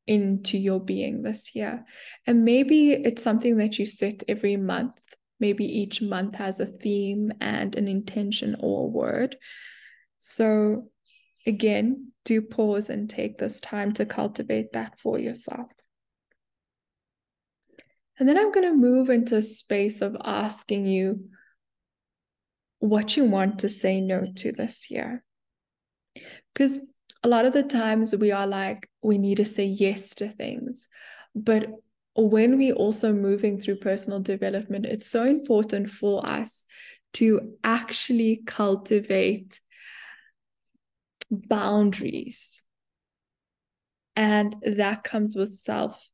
into 0.07 0.57
your 0.57 0.79
being 0.79 1.21
this 1.21 1.55
year. 1.55 1.85
And 2.27 2.45
maybe 2.45 2.91
it's 2.91 3.23
something 3.23 3.57
that 3.57 3.79
you 3.79 3.85
set 3.85 4.23
every 4.27 4.57
month. 4.57 4.99
Maybe 5.39 5.65
each 5.65 6.01
month 6.01 6.35
has 6.35 6.59
a 6.59 6.65
theme 6.65 7.31
and 7.41 7.75
an 7.75 7.87
intention 7.87 8.55
or 8.59 8.83
a 8.83 8.87
word. 8.87 9.35
So, 10.19 10.89
again, 11.45 12.11
do 12.23 12.41
pause 12.41 12.89
and 12.89 13.09
take 13.09 13.37
this 13.37 13.59
time 13.59 13.93
to 13.93 14.05
cultivate 14.05 14.73
that 14.73 14.99
for 14.99 15.19
yourself. 15.19 15.69
And 18.17 18.29
then 18.29 18.37
I'm 18.37 18.51
going 18.51 18.67
to 18.67 18.75
move 18.75 19.09
into 19.09 19.35
a 19.35 19.43
space 19.43 20.01
of 20.01 20.15
asking 20.23 20.87
you 20.87 21.29
what 22.79 23.17
you 23.17 23.25
want 23.25 23.59
to 23.59 23.69
say 23.69 23.99
no 23.99 24.25
to 24.37 24.51
this 24.51 24.89
year. 24.89 25.23
Because 26.53 26.79
a 27.23 27.27
lot 27.27 27.45
of 27.45 27.53
the 27.53 27.63
times 27.63 28.15
we 28.15 28.31
are 28.31 28.47
like, 28.47 28.89
we 29.01 29.17
need 29.17 29.37
to 29.37 29.45
say 29.45 29.65
yes 29.65 30.15
to 30.15 30.29
things. 30.29 30.87
But 31.33 31.69
when 32.15 32.57
we 32.57 32.71
also 32.71 33.11
moving 33.11 33.59
through 33.59 33.77
personal 33.77 34.21
development, 34.21 34.85
it's 34.85 35.07
so 35.07 35.25
important 35.25 35.89
for 35.89 36.25
us 36.25 36.65
to 37.13 37.53
actually 37.63 38.41
cultivate 38.45 39.59
boundaries. 41.29 42.63
And 44.15 44.55
that 44.61 45.03
comes 45.03 45.35
with 45.35 45.49
self 45.49 46.09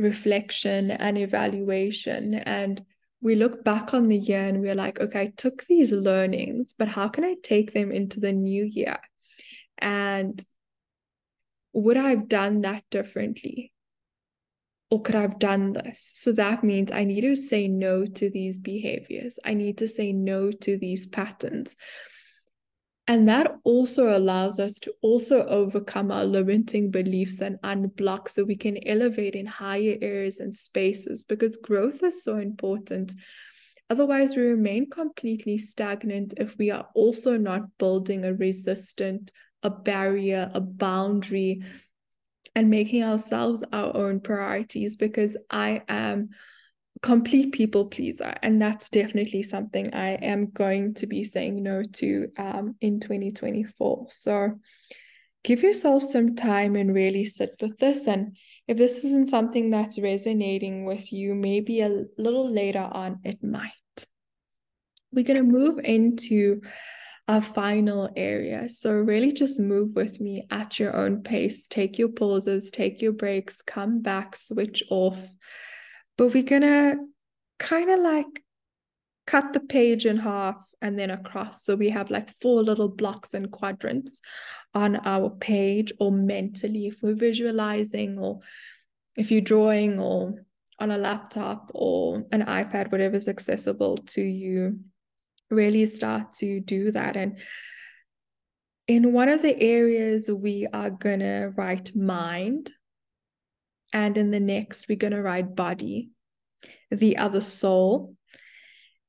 reflection 0.00 0.90
and 0.90 1.18
evaluation. 1.18 2.34
And 2.34 2.84
we 3.20 3.34
look 3.34 3.62
back 3.64 3.92
on 3.92 4.08
the 4.08 4.16
year 4.16 4.40
and 4.40 4.60
we're 4.60 4.74
like, 4.74 4.98
okay, 4.98 5.20
I 5.20 5.32
took 5.36 5.64
these 5.64 5.92
learnings, 5.92 6.74
but 6.76 6.88
how 6.88 7.08
can 7.08 7.24
I 7.24 7.36
take 7.42 7.72
them 7.72 7.92
into 7.92 8.18
the 8.18 8.32
new 8.32 8.64
year? 8.64 8.98
And 9.78 10.42
would 11.72 11.96
I 11.96 12.10
have 12.10 12.28
done 12.28 12.62
that 12.62 12.84
differently? 12.90 13.72
Or 14.90 15.00
could 15.00 15.14
I 15.14 15.20
have 15.20 15.38
done 15.38 15.72
this? 15.72 16.12
So 16.16 16.32
that 16.32 16.64
means 16.64 16.90
I 16.90 17.04
need 17.04 17.20
to 17.20 17.36
say 17.36 17.68
no 17.68 18.04
to 18.04 18.30
these 18.30 18.58
behaviors. 18.58 19.38
I 19.44 19.54
need 19.54 19.78
to 19.78 19.88
say 19.88 20.12
no 20.12 20.50
to 20.50 20.76
these 20.76 21.06
patterns. 21.06 21.76
And 23.06 23.28
that 23.28 23.56
also 23.64 24.16
allows 24.16 24.60
us 24.60 24.78
to 24.80 24.92
also 25.02 25.44
overcome 25.46 26.12
our 26.12 26.24
limiting 26.24 26.90
beliefs 26.90 27.40
and 27.40 27.60
unblock 27.62 28.28
so 28.28 28.44
we 28.44 28.56
can 28.56 28.78
elevate 28.86 29.34
in 29.34 29.46
higher 29.46 29.96
areas 30.00 30.38
and 30.38 30.54
spaces 30.54 31.24
because 31.24 31.56
growth 31.56 32.04
is 32.04 32.22
so 32.22 32.38
important. 32.38 33.12
Otherwise, 33.88 34.36
we 34.36 34.42
remain 34.42 34.88
completely 34.88 35.58
stagnant 35.58 36.34
if 36.36 36.56
we 36.56 36.70
are 36.70 36.86
also 36.94 37.36
not 37.36 37.76
building 37.78 38.24
a 38.24 38.32
resistant, 38.32 39.32
a 39.64 39.70
barrier, 39.70 40.48
a 40.54 40.60
boundary, 40.60 41.62
and 42.54 42.70
making 42.70 43.02
ourselves 43.02 43.64
our 43.72 43.96
own 43.96 44.20
priorities 44.20 44.96
because 44.96 45.36
I 45.50 45.82
am 45.88 46.30
complete 47.02 47.52
people 47.52 47.86
pleaser 47.86 48.34
and 48.42 48.60
that's 48.60 48.90
definitely 48.90 49.42
something 49.42 49.94
i 49.94 50.10
am 50.10 50.50
going 50.50 50.92
to 50.92 51.06
be 51.06 51.24
saying 51.24 51.62
no 51.62 51.82
to 51.82 52.28
um, 52.38 52.74
in 52.80 53.00
2024 53.00 54.06
so 54.10 54.50
give 55.42 55.62
yourself 55.62 56.02
some 56.02 56.36
time 56.36 56.76
and 56.76 56.94
really 56.94 57.24
sit 57.24 57.54
with 57.60 57.78
this 57.78 58.06
and 58.06 58.36
if 58.70 58.76
this 58.76 59.02
isn't 59.04 59.28
something 59.28 59.70
that's 59.70 59.98
resonating 59.98 60.84
with 60.84 61.12
you 61.12 61.34
maybe 61.34 61.80
a 61.80 62.04
little 62.18 62.48
later 62.48 62.88
on 62.92 63.18
it 63.24 63.42
might. 63.42 63.72
We're 65.12 65.24
going 65.24 65.38
to 65.38 65.42
move 65.42 65.80
into 65.82 66.60
our 67.26 67.42
final 67.42 68.10
area. 68.14 68.68
So 68.68 68.92
really 68.92 69.32
just 69.32 69.58
move 69.58 69.96
with 69.96 70.20
me 70.20 70.46
at 70.52 70.78
your 70.78 70.94
own 70.96 71.22
pace. 71.22 71.66
Take 71.66 71.98
your 71.98 72.10
pauses 72.10 72.70
take 72.70 73.02
your 73.02 73.12
breaks 73.12 73.60
come 73.62 74.02
back 74.02 74.36
switch 74.36 74.84
off 74.90 75.18
but 76.20 76.34
we're 76.34 76.42
gonna 76.42 76.96
kind 77.58 77.88
of 77.88 77.98
like 77.98 78.42
cut 79.26 79.54
the 79.54 79.60
page 79.60 80.04
in 80.04 80.18
half 80.18 80.56
and 80.82 80.98
then 80.98 81.08
across. 81.08 81.64
So 81.64 81.76
we 81.76 81.88
have 81.88 82.10
like 82.10 82.28
four 82.28 82.62
little 82.62 82.90
blocks 82.90 83.32
and 83.32 83.50
quadrants 83.50 84.20
on 84.74 84.96
our 84.96 85.30
page 85.30 85.94
or 85.98 86.12
mentally 86.12 86.88
if 86.88 87.02
we're 87.02 87.14
visualizing 87.14 88.18
or 88.18 88.40
if 89.16 89.30
you're 89.30 89.40
drawing 89.40 89.98
or 89.98 90.34
on 90.78 90.90
a 90.90 90.98
laptop 90.98 91.70
or 91.72 92.22
an 92.32 92.42
iPad, 92.42 92.92
whatever's 92.92 93.26
accessible 93.26 93.96
to 93.96 94.20
you, 94.20 94.78
really 95.48 95.86
start 95.86 96.34
to 96.34 96.60
do 96.60 96.92
that. 96.92 97.16
And 97.16 97.38
in 98.86 99.14
one 99.14 99.30
of 99.30 99.40
the 99.40 99.58
areas, 99.58 100.30
we 100.30 100.66
are 100.70 100.90
going 100.90 101.20
to 101.20 101.54
write 101.56 101.96
mind 101.96 102.72
and 103.92 104.16
in 104.16 104.30
the 104.30 104.40
next, 104.40 104.88
we're 104.88 104.96
going 104.96 105.12
to 105.12 105.22
ride 105.22 105.56
body, 105.56 106.10
the 106.90 107.16
other 107.16 107.40
soul, 107.40 108.16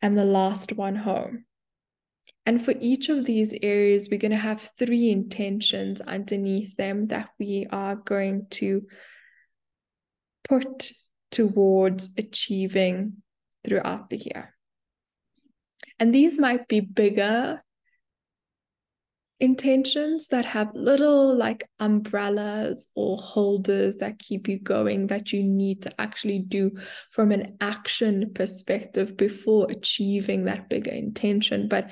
and 0.01 0.17
the 0.17 0.25
last 0.25 0.73
one 0.73 0.95
home. 0.95 1.45
And 2.45 2.63
for 2.63 2.73
each 2.79 3.09
of 3.09 3.25
these 3.25 3.53
areas, 3.61 4.09
we're 4.09 4.19
going 4.19 4.31
to 4.31 4.37
have 4.37 4.71
three 4.77 5.11
intentions 5.11 6.01
underneath 6.01 6.75
them 6.75 7.07
that 7.07 7.29
we 7.39 7.67
are 7.71 7.95
going 7.95 8.47
to 8.51 8.87
put 10.43 10.91
towards 11.29 12.09
achieving 12.17 13.21
throughout 13.63 14.09
the 14.09 14.17
year. 14.17 14.55
And 15.99 16.13
these 16.13 16.39
might 16.39 16.67
be 16.67 16.79
bigger 16.79 17.61
intentions 19.41 20.27
that 20.27 20.45
have 20.45 20.69
little 20.75 21.35
like 21.35 21.67
umbrellas 21.79 22.87
or 22.95 23.17
holders 23.17 23.97
that 23.97 24.19
keep 24.19 24.47
you 24.47 24.59
going 24.59 25.07
that 25.07 25.33
you 25.33 25.43
need 25.43 25.81
to 25.81 26.01
actually 26.01 26.39
do 26.39 26.71
from 27.09 27.31
an 27.31 27.57
action 27.59 28.31
perspective 28.35 29.17
before 29.17 29.65
achieving 29.69 30.45
that 30.45 30.69
bigger 30.69 30.91
intention. 30.91 31.67
But 31.67 31.89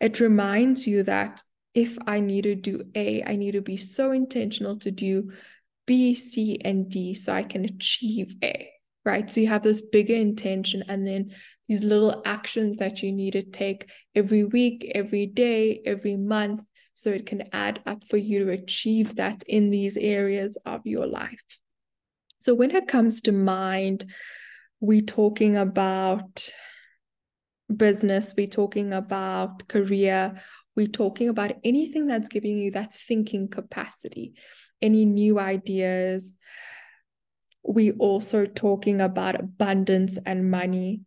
it 0.00 0.20
reminds 0.20 0.86
you 0.86 1.02
that 1.02 1.42
if 1.74 1.98
I 2.06 2.20
need 2.20 2.44
to 2.44 2.54
do 2.54 2.84
A, 2.94 3.24
I 3.24 3.34
need 3.34 3.52
to 3.52 3.60
be 3.60 3.76
so 3.76 4.12
intentional 4.12 4.78
to 4.78 4.92
do 4.92 5.32
B, 5.86 6.14
C, 6.14 6.60
and 6.64 6.88
D 6.88 7.14
so 7.14 7.32
I 7.32 7.42
can 7.42 7.64
achieve 7.64 8.36
A, 8.44 8.70
right? 9.04 9.30
So 9.30 9.40
you 9.40 9.48
have 9.48 9.62
this 9.62 9.80
bigger 9.80 10.14
intention 10.14 10.84
and 10.88 11.06
then 11.06 11.32
these 11.68 11.84
little 11.84 12.22
actions 12.24 12.78
that 12.78 13.02
you 13.02 13.12
need 13.12 13.32
to 13.32 13.42
take 13.42 13.88
every 14.14 14.44
week, 14.44 14.90
every 14.94 15.26
day, 15.26 15.80
every 15.86 16.16
month, 16.16 16.62
so 16.94 17.10
it 17.10 17.26
can 17.26 17.44
add 17.52 17.80
up 17.86 18.06
for 18.08 18.18
you 18.18 18.44
to 18.44 18.50
achieve 18.50 19.16
that 19.16 19.42
in 19.46 19.70
these 19.70 19.96
areas 19.96 20.58
of 20.66 20.82
your 20.84 21.06
life. 21.06 21.40
So 22.40 22.54
when 22.54 22.74
it 22.74 22.88
comes 22.88 23.22
to 23.22 23.32
mind, 23.32 24.12
we're 24.80 25.00
talking 25.00 25.56
about 25.56 26.50
business, 27.74 28.34
we're 28.36 28.46
talking 28.46 28.92
about 28.92 29.68
career, 29.68 30.40
we're 30.76 30.86
talking 30.86 31.28
about 31.28 31.52
anything 31.64 32.06
that's 32.06 32.28
giving 32.28 32.58
you 32.58 32.70
that 32.72 32.94
thinking 32.94 33.48
capacity, 33.48 34.34
any 34.82 35.04
new 35.04 35.38
ideas. 35.38 36.38
We 37.62 37.92
also 37.92 38.46
talking 38.46 39.00
about 39.00 39.38
abundance 39.38 40.18
and 40.24 40.50
money. 40.50 41.02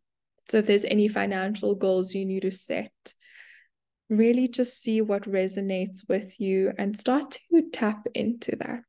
So 0.49 0.59
if 0.59 0.67
there's 0.67 0.85
any 0.85 1.07
financial 1.07 1.75
goals 1.75 2.13
you 2.13 2.25
need 2.25 2.41
to 2.41 2.51
set, 2.51 2.91
really 4.09 4.47
just 4.47 4.81
see 4.81 5.01
what 5.01 5.23
resonates 5.23 6.07
with 6.07 6.39
you 6.39 6.71
and 6.77 6.97
start 6.97 7.39
to 7.49 7.63
tap 7.71 8.07
into 8.13 8.55
that. 8.57 8.81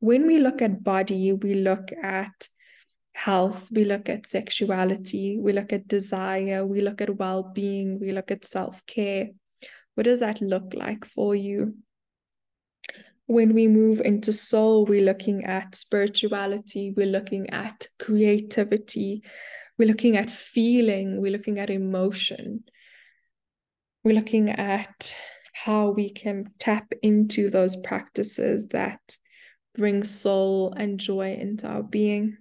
When 0.00 0.26
we 0.26 0.38
look 0.38 0.62
at 0.62 0.84
body, 0.84 1.32
we 1.32 1.54
look 1.54 1.90
at 2.02 2.48
health, 3.14 3.68
we 3.72 3.84
look 3.84 4.08
at 4.08 4.26
sexuality, 4.26 5.38
we 5.40 5.52
look 5.52 5.72
at 5.72 5.88
desire, 5.88 6.64
we 6.64 6.80
look 6.80 7.00
at 7.00 7.16
well 7.16 7.42
being, 7.42 7.98
we 7.98 8.12
look 8.12 8.30
at 8.30 8.44
self 8.44 8.86
care. 8.86 9.30
What 9.94 10.04
does 10.04 10.20
that 10.20 10.40
look 10.40 10.72
like 10.74 11.04
for 11.04 11.34
you? 11.34 11.74
When 13.28 13.52
we 13.52 13.68
move 13.68 14.00
into 14.00 14.32
soul, 14.32 14.86
we're 14.86 15.04
looking 15.04 15.44
at 15.44 15.74
spirituality, 15.74 16.94
we're 16.96 17.04
looking 17.04 17.50
at 17.50 17.86
creativity, 17.98 19.22
we're 19.76 19.86
looking 19.86 20.16
at 20.16 20.30
feeling, 20.30 21.20
we're 21.20 21.30
looking 21.30 21.58
at 21.58 21.68
emotion. 21.68 22.64
We're 24.02 24.14
looking 24.14 24.48
at 24.48 25.14
how 25.52 25.90
we 25.90 26.08
can 26.08 26.52
tap 26.58 26.94
into 27.02 27.50
those 27.50 27.76
practices 27.76 28.68
that 28.68 29.18
bring 29.74 30.04
soul 30.04 30.72
and 30.72 30.98
joy 30.98 31.34
into 31.34 31.68
our 31.68 31.82
being. 31.82 32.38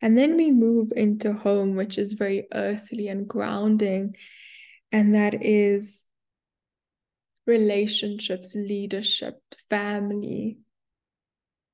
And 0.00 0.16
then 0.16 0.38
we 0.38 0.52
move 0.52 0.90
into 0.96 1.34
home, 1.34 1.76
which 1.76 1.98
is 1.98 2.14
very 2.14 2.46
earthly 2.54 3.08
and 3.08 3.28
grounding, 3.28 4.16
and 4.90 5.14
that 5.14 5.44
is 5.44 6.02
relationships, 7.46 8.54
leadership, 8.54 9.40
family. 9.70 10.58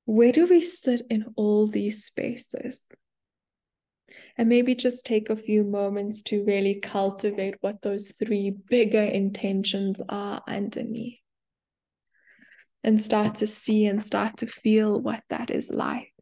Where 0.04 0.32
do 0.32 0.46
we 0.46 0.62
sit 0.62 1.02
in 1.08 1.32
all 1.36 1.66
these 1.66 2.04
spaces? 2.04 2.88
and 4.36 4.48
maybe 4.48 4.74
just 4.74 5.04
take 5.04 5.30
a 5.30 5.36
few 5.36 5.64
moments 5.64 6.22
to 6.22 6.44
really 6.44 6.74
cultivate 6.74 7.56
what 7.60 7.82
those 7.82 8.12
three 8.12 8.50
bigger 8.68 9.02
intentions 9.02 10.00
are 10.08 10.42
underneath 10.48 11.18
and 12.82 13.00
start 13.00 13.36
to 13.36 13.46
see 13.46 13.86
and 13.86 14.02
start 14.02 14.38
to 14.38 14.46
feel 14.46 15.00
what 15.00 15.22
that 15.28 15.50
is 15.50 15.70
like. 15.70 16.12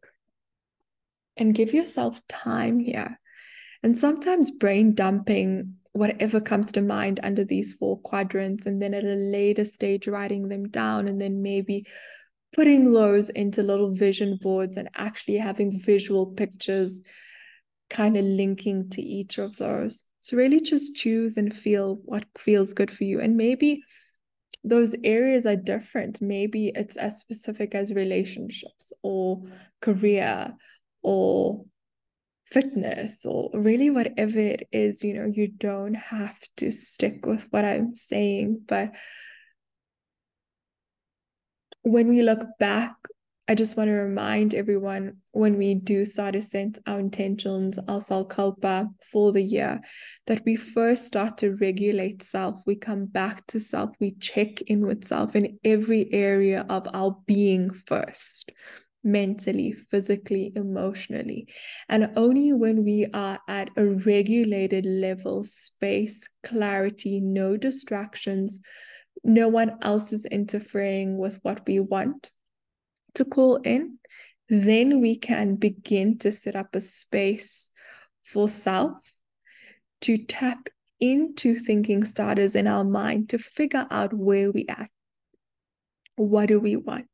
And 1.37 1.55
give 1.55 1.73
yourself 1.73 2.19
time 2.27 2.79
here. 2.79 3.17
And 3.81 3.97
sometimes 3.97 4.51
brain 4.51 4.93
dumping 4.93 5.75
whatever 5.99 6.39
comes 6.39 6.71
to 6.71 6.81
mind 6.81 7.19
under 7.23 7.43
these 7.43 7.73
four 7.73 7.99
quadrants, 7.99 8.65
and 8.65 8.81
then 8.81 8.93
at 8.93 9.03
a 9.03 9.15
later 9.15 9.65
stage, 9.65 10.07
writing 10.07 10.47
them 10.47 10.69
down, 10.69 11.09
and 11.09 11.19
then 11.19 11.41
maybe 11.41 11.85
putting 12.55 12.93
those 12.93 13.29
into 13.29 13.61
little 13.61 13.91
vision 13.93 14.39
boards 14.41 14.77
and 14.77 14.89
actually 14.95 15.35
having 15.35 15.77
visual 15.77 16.25
pictures 16.25 17.01
kind 17.89 18.15
of 18.15 18.23
linking 18.23 18.89
to 18.89 19.01
each 19.01 19.37
of 19.39 19.57
those. 19.57 20.05
So, 20.21 20.37
really 20.37 20.61
just 20.61 20.95
choose 20.95 21.35
and 21.35 21.53
feel 21.53 21.99
what 22.05 22.23
feels 22.37 22.71
good 22.71 22.89
for 22.89 23.03
you. 23.03 23.19
And 23.19 23.35
maybe 23.35 23.83
those 24.63 24.95
areas 25.03 25.45
are 25.45 25.57
different. 25.57 26.21
Maybe 26.21 26.71
it's 26.73 26.95
as 26.95 27.19
specific 27.19 27.75
as 27.75 27.93
relationships 27.93 28.93
or 29.03 29.43
career 29.81 30.53
or 31.01 31.65
fitness 32.51 33.25
or 33.25 33.49
really 33.53 33.89
whatever 33.89 34.39
it 34.39 34.67
is. 34.71 35.03
You 35.03 35.13
know, 35.15 35.31
you 35.31 35.47
don't 35.47 35.95
have 35.95 36.39
to 36.57 36.71
stick 36.71 37.25
with 37.25 37.47
what 37.51 37.65
I'm 37.65 37.91
saying. 37.91 38.61
But 38.67 38.91
when 41.83 42.07
we 42.09 42.21
look 42.21 42.45
back 42.59 42.93
I 43.49 43.55
just 43.55 43.75
want 43.77 43.87
to 43.87 43.93
remind 43.93 44.53
everyone 44.53 45.17
when 45.31 45.57
we 45.57 45.73
do 45.73 46.05
start 46.05 46.33
to 46.33 46.41
set 46.43 46.77
our 46.85 46.99
intentions, 46.99 47.79
our 47.79 47.97
Sankalpa 47.97 48.93
for 49.11 49.31
the 49.31 49.41
year, 49.41 49.81
that 50.27 50.43
we 50.45 50.55
first 50.55 51.05
start 51.05 51.39
to 51.39 51.55
regulate 51.55 52.21
self. 52.21 52.61
We 52.67 52.75
come 52.75 53.07
back 53.07 53.47
to 53.47 53.59
self. 53.59 53.89
We 53.99 54.11
check 54.11 54.61
in 54.61 54.85
with 54.85 55.03
self 55.03 55.35
in 55.35 55.57
every 55.63 56.13
area 56.13 56.63
of 56.69 56.87
our 56.93 57.17
being 57.25 57.71
first 57.71 58.51
mentally, 59.11 59.73
physically, 59.73 60.51
emotionally. 60.55 61.47
And 61.87 62.11
only 62.15 62.53
when 62.53 62.83
we 62.83 63.07
are 63.13 63.39
at 63.47 63.69
a 63.75 63.85
regulated 63.85 64.85
level, 64.85 65.45
space, 65.45 66.29
clarity, 66.43 67.19
no 67.19 67.57
distractions, 67.57 68.59
no 69.23 69.47
one 69.47 69.77
else 69.81 70.13
is 70.13 70.25
interfering 70.25 71.17
with 71.17 71.39
what 71.41 71.65
we 71.67 71.79
want 71.79 72.31
to 73.15 73.25
call 73.25 73.57
in, 73.57 73.99
then 74.47 75.01
we 75.01 75.15
can 75.15 75.55
begin 75.55 76.17
to 76.19 76.31
set 76.31 76.55
up 76.55 76.75
a 76.75 76.81
space 76.81 77.69
for 78.23 78.49
self 78.49 79.11
to 80.01 80.17
tap 80.17 80.69
into 80.99 81.55
thinking 81.55 82.03
starters 82.03 82.55
in 82.55 82.67
our 82.67 82.83
mind 82.83 83.29
to 83.29 83.37
figure 83.37 83.87
out 83.89 84.13
where 84.13 84.51
we 84.51 84.65
at. 84.67 84.89
What 86.15 86.47
do 86.47 86.59
we 86.59 86.75
want? 86.75 87.07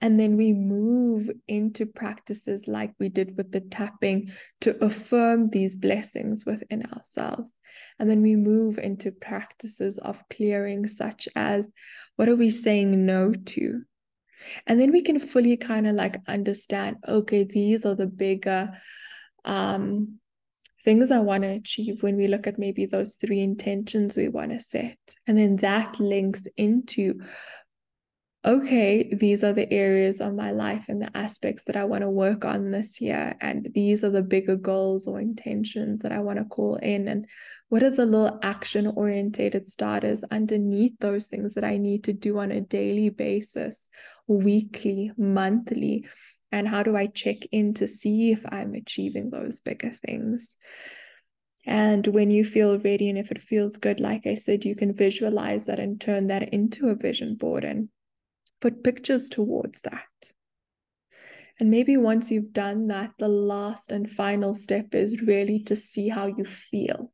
And 0.00 0.18
then 0.18 0.36
we 0.36 0.52
move 0.52 1.30
into 1.46 1.84
practices 1.84 2.66
like 2.66 2.92
we 2.98 3.08
did 3.08 3.36
with 3.36 3.52
the 3.52 3.60
tapping 3.60 4.32
to 4.62 4.82
affirm 4.82 5.50
these 5.50 5.74
blessings 5.74 6.46
within 6.46 6.86
ourselves. 6.86 7.54
And 7.98 8.08
then 8.08 8.22
we 8.22 8.34
move 8.34 8.78
into 8.78 9.12
practices 9.12 9.98
of 9.98 10.26
clearing, 10.30 10.88
such 10.88 11.28
as 11.36 11.68
what 12.16 12.28
are 12.28 12.36
we 12.36 12.50
saying 12.50 13.04
no 13.04 13.32
to? 13.32 13.82
And 14.66 14.80
then 14.80 14.90
we 14.90 15.02
can 15.02 15.20
fully 15.20 15.56
kind 15.56 15.86
of 15.86 15.94
like 15.94 16.16
understand 16.26 16.96
okay, 17.06 17.44
these 17.44 17.84
are 17.84 17.94
the 17.94 18.06
bigger 18.06 18.72
um, 19.44 20.18
things 20.82 21.10
I 21.10 21.20
want 21.20 21.42
to 21.42 21.50
achieve 21.50 22.02
when 22.02 22.16
we 22.16 22.26
look 22.26 22.46
at 22.46 22.58
maybe 22.58 22.86
those 22.86 23.16
three 23.16 23.40
intentions 23.40 24.16
we 24.16 24.28
want 24.28 24.52
to 24.52 24.60
set. 24.60 24.98
And 25.26 25.36
then 25.36 25.56
that 25.56 26.00
links 26.00 26.44
into 26.56 27.20
okay, 28.42 29.12
these 29.12 29.44
are 29.44 29.52
the 29.52 29.70
areas 29.70 30.20
of 30.20 30.34
my 30.34 30.50
life 30.50 30.86
and 30.88 31.02
the 31.02 31.14
aspects 31.14 31.64
that 31.64 31.76
I 31.76 31.84
want 31.84 32.02
to 32.02 32.10
work 32.10 32.46
on 32.46 32.70
this 32.70 32.98
year. 33.00 33.36
And 33.40 33.68
these 33.74 34.02
are 34.02 34.10
the 34.10 34.22
bigger 34.22 34.56
goals 34.56 35.06
or 35.06 35.20
intentions 35.20 36.00
that 36.02 36.12
I 36.12 36.20
want 36.20 36.38
to 36.38 36.46
call 36.46 36.76
in. 36.76 37.06
And 37.06 37.26
what 37.68 37.82
are 37.82 37.90
the 37.90 38.06
little 38.06 38.38
action 38.42 38.86
orientated 38.86 39.68
starters 39.68 40.24
underneath 40.30 40.94
those 41.00 41.26
things 41.26 41.52
that 41.54 41.64
I 41.64 41.76
need 41.76 42.04
to 42.04 42.14
do 42.14 42.38
on 42.38 42.50
a 42.50 42.62
daily 42.62 43.10
basis, 43.10 43.90
weekly, 44.26 45.12
monthly? 45.18 46.06
And 46.50 46.66
how 46.66 46.82
do 46.82 46.96
I 46.96 47.06
check 47.06 47.36
in 47.52 47.74
to 47.74 47.86
see 47.86 48.32
if 48.32 48.44
I'm 48.48 48.74
achieving 48.74 49.28
those 49.28 49.60
bigger 49.60 49.90
things? 49.90 50.56
And 51.66 52.06
when 52.06 52.30
you 52.30 52.46
feel 52.46 52.78
ready 52.78 53.10
and 53.10 53.18
if 53.18 53.30
it 53.30 53.42
feels 53.42 53.76
good, 53.76 54.00
like 54.00 54.26
I 54.26 54.34
said, 54.34 54.64
you 54.64 54.74
can 54.74 54.94
visualize 54.94 55.66
that 55.66 55.78
and 55.78 56.00
turn 56.00 56.28
that 56.28 56.54
into 56.54 56.88
a 56.88 56.94
vision 56.94 57.36
board 57.36 57.64
and 57.64 57.90
put 58.60 58.84
pictures 58.84 59.28
towards 59.28 59.82
that. 59.82 60.04
And 61.58 61.70
maybe 61.70 61.96
once 61.96 62.30
you've 62.30 62.52
done 62.52 62.88
that, 62.88 63.12
the 63.18 63.28
last 63.28 63.92
and 63.92 64.08
final 64.08 64.54
step 64.54 64.94
is 64.94 65.22
really 65.22 65.60
to 65.64 65.76
see 65.76 66.08
how 66.08 66.26
you 66.26 66.44
feel. 66.44 67.12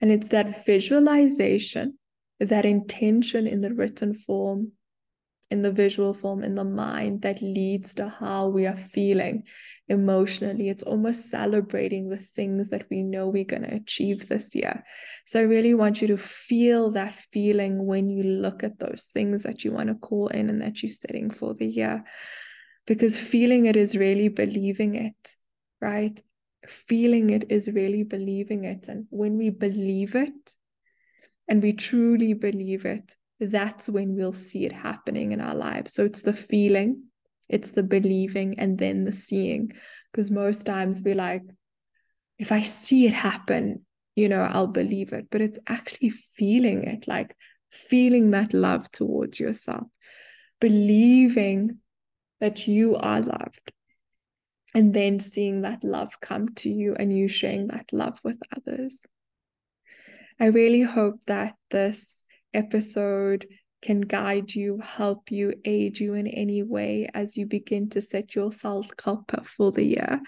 And 0.00 0.10
it's 0.10 0.28
that 0.30 0.66
visualization, 0.66 1.98
that 2.40 2.64
intention 2.64 3.46
in 3.46 3.60
the 3.60 3.72
written 3.72 4.14
form 4.14 4.72
in 5.52 5.62
the 5.62 5.70
visual 5.70 6.14
form 6.14 6.42
in 6.42 6.54
the 6.54 6.64
mind 6.64 7.22
that 7.22 7.42
leads 7.42 7.94
to 7.94 8.08
how 8.08 8.48
we 8.48 8.66
are 8.66 8.76
feeling 8.76 9.44
emotionally. 9.86 10.70
It's 10.70 10.82
almost 10.82 11.28
celebrating 11.28 12.08
the 12.08 12.16
things 12.16 12.70
that 12.70 12.86
we 12.90 13.02
know 13.02 13.28
we're 13.28 13.44
going 13.44 13.62
to 13.62 13.74
achieve 13.74 14.26
this 14.26 14.54
year. 14.54 14.82
So 15.26 15.40
I 15.40 15.44
really 15.44 15.74
want 15.74 16.00
you 16.00 16.08
to 16.08 16.16
feel 16.16 16.90
that 16.92 17.14
feeling 17.32 17.86
when 17.86 18.08
you 18.08 18.24
look 18.24 18.64
at 18.64 18.78
those 18.78 19.10
things 19.12 19.42
that 19.42 19.62
you 19.62 19.72
want 19.72 19.90
to 19.90 19.94
call 19.94 20.28
in 20.28 20.48
and 20.48 20.62
that 20.62 20.82
you're 20.82 20.90
setting 20.90 21.30
for 21.30 21.52
the 21.52 21.66
year. 21.66 22.04
Because 22.86 23.16
feeling 23.16 23.66
it 23.66 23.76
is 23.76 23.94
really 23.94 24.28
believing 24.28 24.94
it, 24.94 25.34
right? 25.80 26.18
Feeling 26.66 27.30
it 27.30 27.50
is 27.50 27.68
really 27.68 28.04
believing 28.04 28.64
it. 28.64 28.88
And 28.88 29.06
when 29.10 29.36
we 29.36 29.50
believe 29.50 30.16
it, 30.16 30.56
and 31.46 31.62
we 31.62 31.74
truly 31.74 32.32
believe 32.32 32.86
it, 32.86 33.16
that's 33.46 33.88
when 33.88 34.14
we'll 34.14 34.32
see 34.32 34.64
it 34.64 34.72
happening 34.72 35.32
in 35.32 35.40
our 35.40 35.54
lives. 35.54 35.94
So 35.94 36.04
it's 36.04 36.22
the 36.22 36.32
feeling, 36.32 37.04
it's 37.48 37.72
the 37.72 37.82
believing, 37.82 38.58
and 38.58 38.78
then 38.78 39.04
the 39.04 39.12
seeing. 39.12 39.72
Because 40.10 40.30
most 40.30 40.64
times 40.64 41.02
we're 41.02 41.14
like, 41.14 41.42
if 42.38 42.52
I 42.52 42.62
see 42.62 43.06
it 43.06 43.12
happen, 43.12 43.84
you 44.14 44.28
know, 44.28 44.42
I'll 44.42 44.66
believe 44.66 45.12
it. 45.12 45.28
But 45.30 45.40
it's 45.40 45.58
actually 45.66 46.10
feeling 46.10 46.84
it, 46.84 47.08
like 47.08 47.34
feeling 47.70 48.30
that 48.32 48.52
love 48.52 48.90
towards 48.92 49.40
yourself, 49.40 49.86
believing 50.60 51.78
that 52.40 52.66
you 52.68 52.96
are 52.96 53.20
loved, 53.20 53.72
and 54.74 54.92
then 54.92 55.20
seeing 55.20 55.62
that 55.62 55.84
love 55.84 56.20
come 56.20 56.54
to 56.56 56.70
you 56.70 56.94
and 56.94 57.16
you 57.16 57.28
sharing 57.28 57.68
that 57.68 57.92
love 57.92 58.20
with 58.24 58.38
others. 58.56 59.04
I 60.40 60.46
really 60.46 60.82
hope 60.82 61.20
that 61.26 61.54
this 61.70 62.24
episode 62.54 63.46
can 63.82 64.00
guide 64.00 64.54
you, 64.54 64.80
help 64.82 65.30
you, 65.30 65.54
aid 65.64 65.98
you 65.98 66.14
in 66.14 66.26
any 66.28 66.62
way 66.62 67.08
as 67.12 67.36
you 67.36 67.46
begin 67.46 67.90
to 67.90 68.00
set 68.00 68.34
your 68.34 68.50
sankalpa 68.50 69.44
for 69.44 69.72
the 69.72 69.82
year 69.82 70.20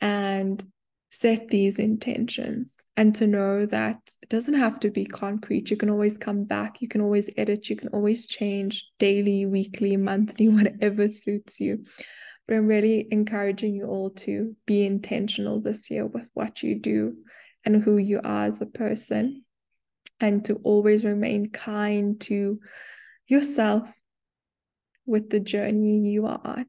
and 0.00 0.62
set 1.10 1.48
these 1.48 1.78
intentions 1.78 2.76
and 2.96 3.14
to 3.14 3.26
know 3.26 3.64
that 3.66 3.98
it 4.20 4.28
doesn't 4.28 4.54
have 4.54 4.78
to 4.80 4.90
be 4.90 5.06
concrete. 5.06 5.70
You 5.70 5.76
can 5.76 5.88
always 5.88 6.18
come 6.18 6.44
back, 6.44 6.82
you 6.82 6.88
can 6.88 7.00
always 7.00 7.30
edit, 7.36 7.70
you 7.70 7.76
can 7.76 7.88
always 7.88 8.26
change 8.26 8.84
daily, 8.98 9.46
weekly, 9.46 9.96
monthly, 9.96 10.48
whatever 10.50 11.08
suits 11.08 11.60
you. 11.60 11.84
But 12.46 12.56
I'm 12.56 12.66
really 12.66 13.08
encouraging 13.10 13.74
you 13.74 13.86
all 13.86 14.10
to 14.10 14.54
be 14.66 14.84
intentional 14.84 15.60
this 15.60 15.90
year 15.90 16.04
with 16.04 16.28
what 16.34 16.62
you 16.62 16.78
do 16.78 17.16
and 17.64 17.82
who 17.82 17.96
you 17.96 18.20
are 18.22 18.44
as 18.44 18.60
a 18.60 18.66
person 18.66 19.44
and 20.20 20.44
to 20.46 20.54
always 20.56 21.04
remain 21.04 21.50
kind 21.50 22.20
to 22.22 22.60
yourself 23.26 23.92
with 25.06 25.30
the 25.30 25.40
journey 25.40 25.98
you 26.08 26.26
are 26.26 26.40
on. 26.44 26.66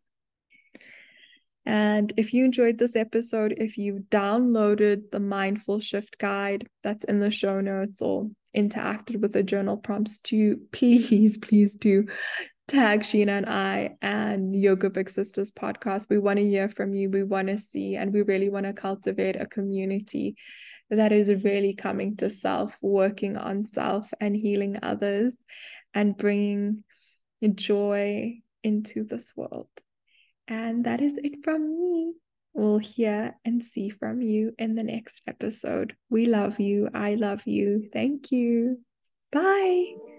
And 1.66 2.14
if 2.16 2.34
you 2.34 2.46
enjoyed 2.46 2.78
this 2.78 2.96
episode, 2.96 3.56
if 3.58 3.78
you 3.78 4.06
downloaded 4.12 5.10
the 5.12 5.20
Mindful 5.20 5.80
Shift 5.80 6.20
Guide 6.20 6.68
that's 6.84 7.06
in 7.06 7.20
the 7.20 7.32
show 7.32 7.60
notes 7.60 8.02
or 8.02 8.30
interacted 8.56 9.20
with 9.20 9.34
the 9.34 9.42
journal 9.42 9.78
prompts, 9.78 10.20
to 10.20 10.60
please, 10.72 11.38
please 11.38 11.76
do 11.76 12.06
tag 12.68 13.02
Sheena 13.02 13.38
and 13.38 13.46
I 13.46 13.96
and 14.02 14.56
Yoga 14.56 14.90
Big 14.90 15.10
Sisters 15.10 15.52
podcast. 15.52 16.08
We 16.10 16.18
want 16.18 16.38
to 16.38 16.48
hear 16.48 16.70
from 16.70 16.96
you. 16.96 17.10
We 17.10 17.24
want 17.24 17.48
to 17.50 17.58
see, 17.58 17.96
and 17.96 18.12
we 18.14 18.22
really 18.22 18.50
want 18.50 18.66
to 18.66 18.74
cultivate 18.74 19.36
a 19.36 19.46
community 19.46 20.36
that 20.90 21.12
is 21.12 21.44
really 21.44 21.74
coming 21.74 22.16
to 22.18 22.30
self, 22.30 22.78
working 22.82 23.38
on 23.38 23.66
self, 23.66 24.12
and 24.20 24.36
healing 24.36 24.78
others, 24.82 25.38
and 25.94 26.18
bringing 26.18 26.84
joy 27.54 28.40
into 28.64 29.04
this 29.04 29.34
world. 29.36 29.70
And 30.48 30.86
that 30.86 31.02
is 31.02 31.18
it 31.18 31.44
from 31.44 31.80
me. 31.80 32.14
We'll 32.54 32.78
hear 32.78 33.36
and 33.44 33.64
see 33.64 33.90
from 33.90 34.22
you 34.22 34.54
in 34.58 34.76
the 34.76 34.84
next 34.84 35.22
episode. 35.28 35.96
We 36.10 36.26
love 36.26 36.60
you. 36.60 36.90
I 36.94 37.16
love 37.16 37.46
you. 37.46 37.90
Thank 37.92 38.32
you. 38.32 38.80
Bye. 39.32 40.15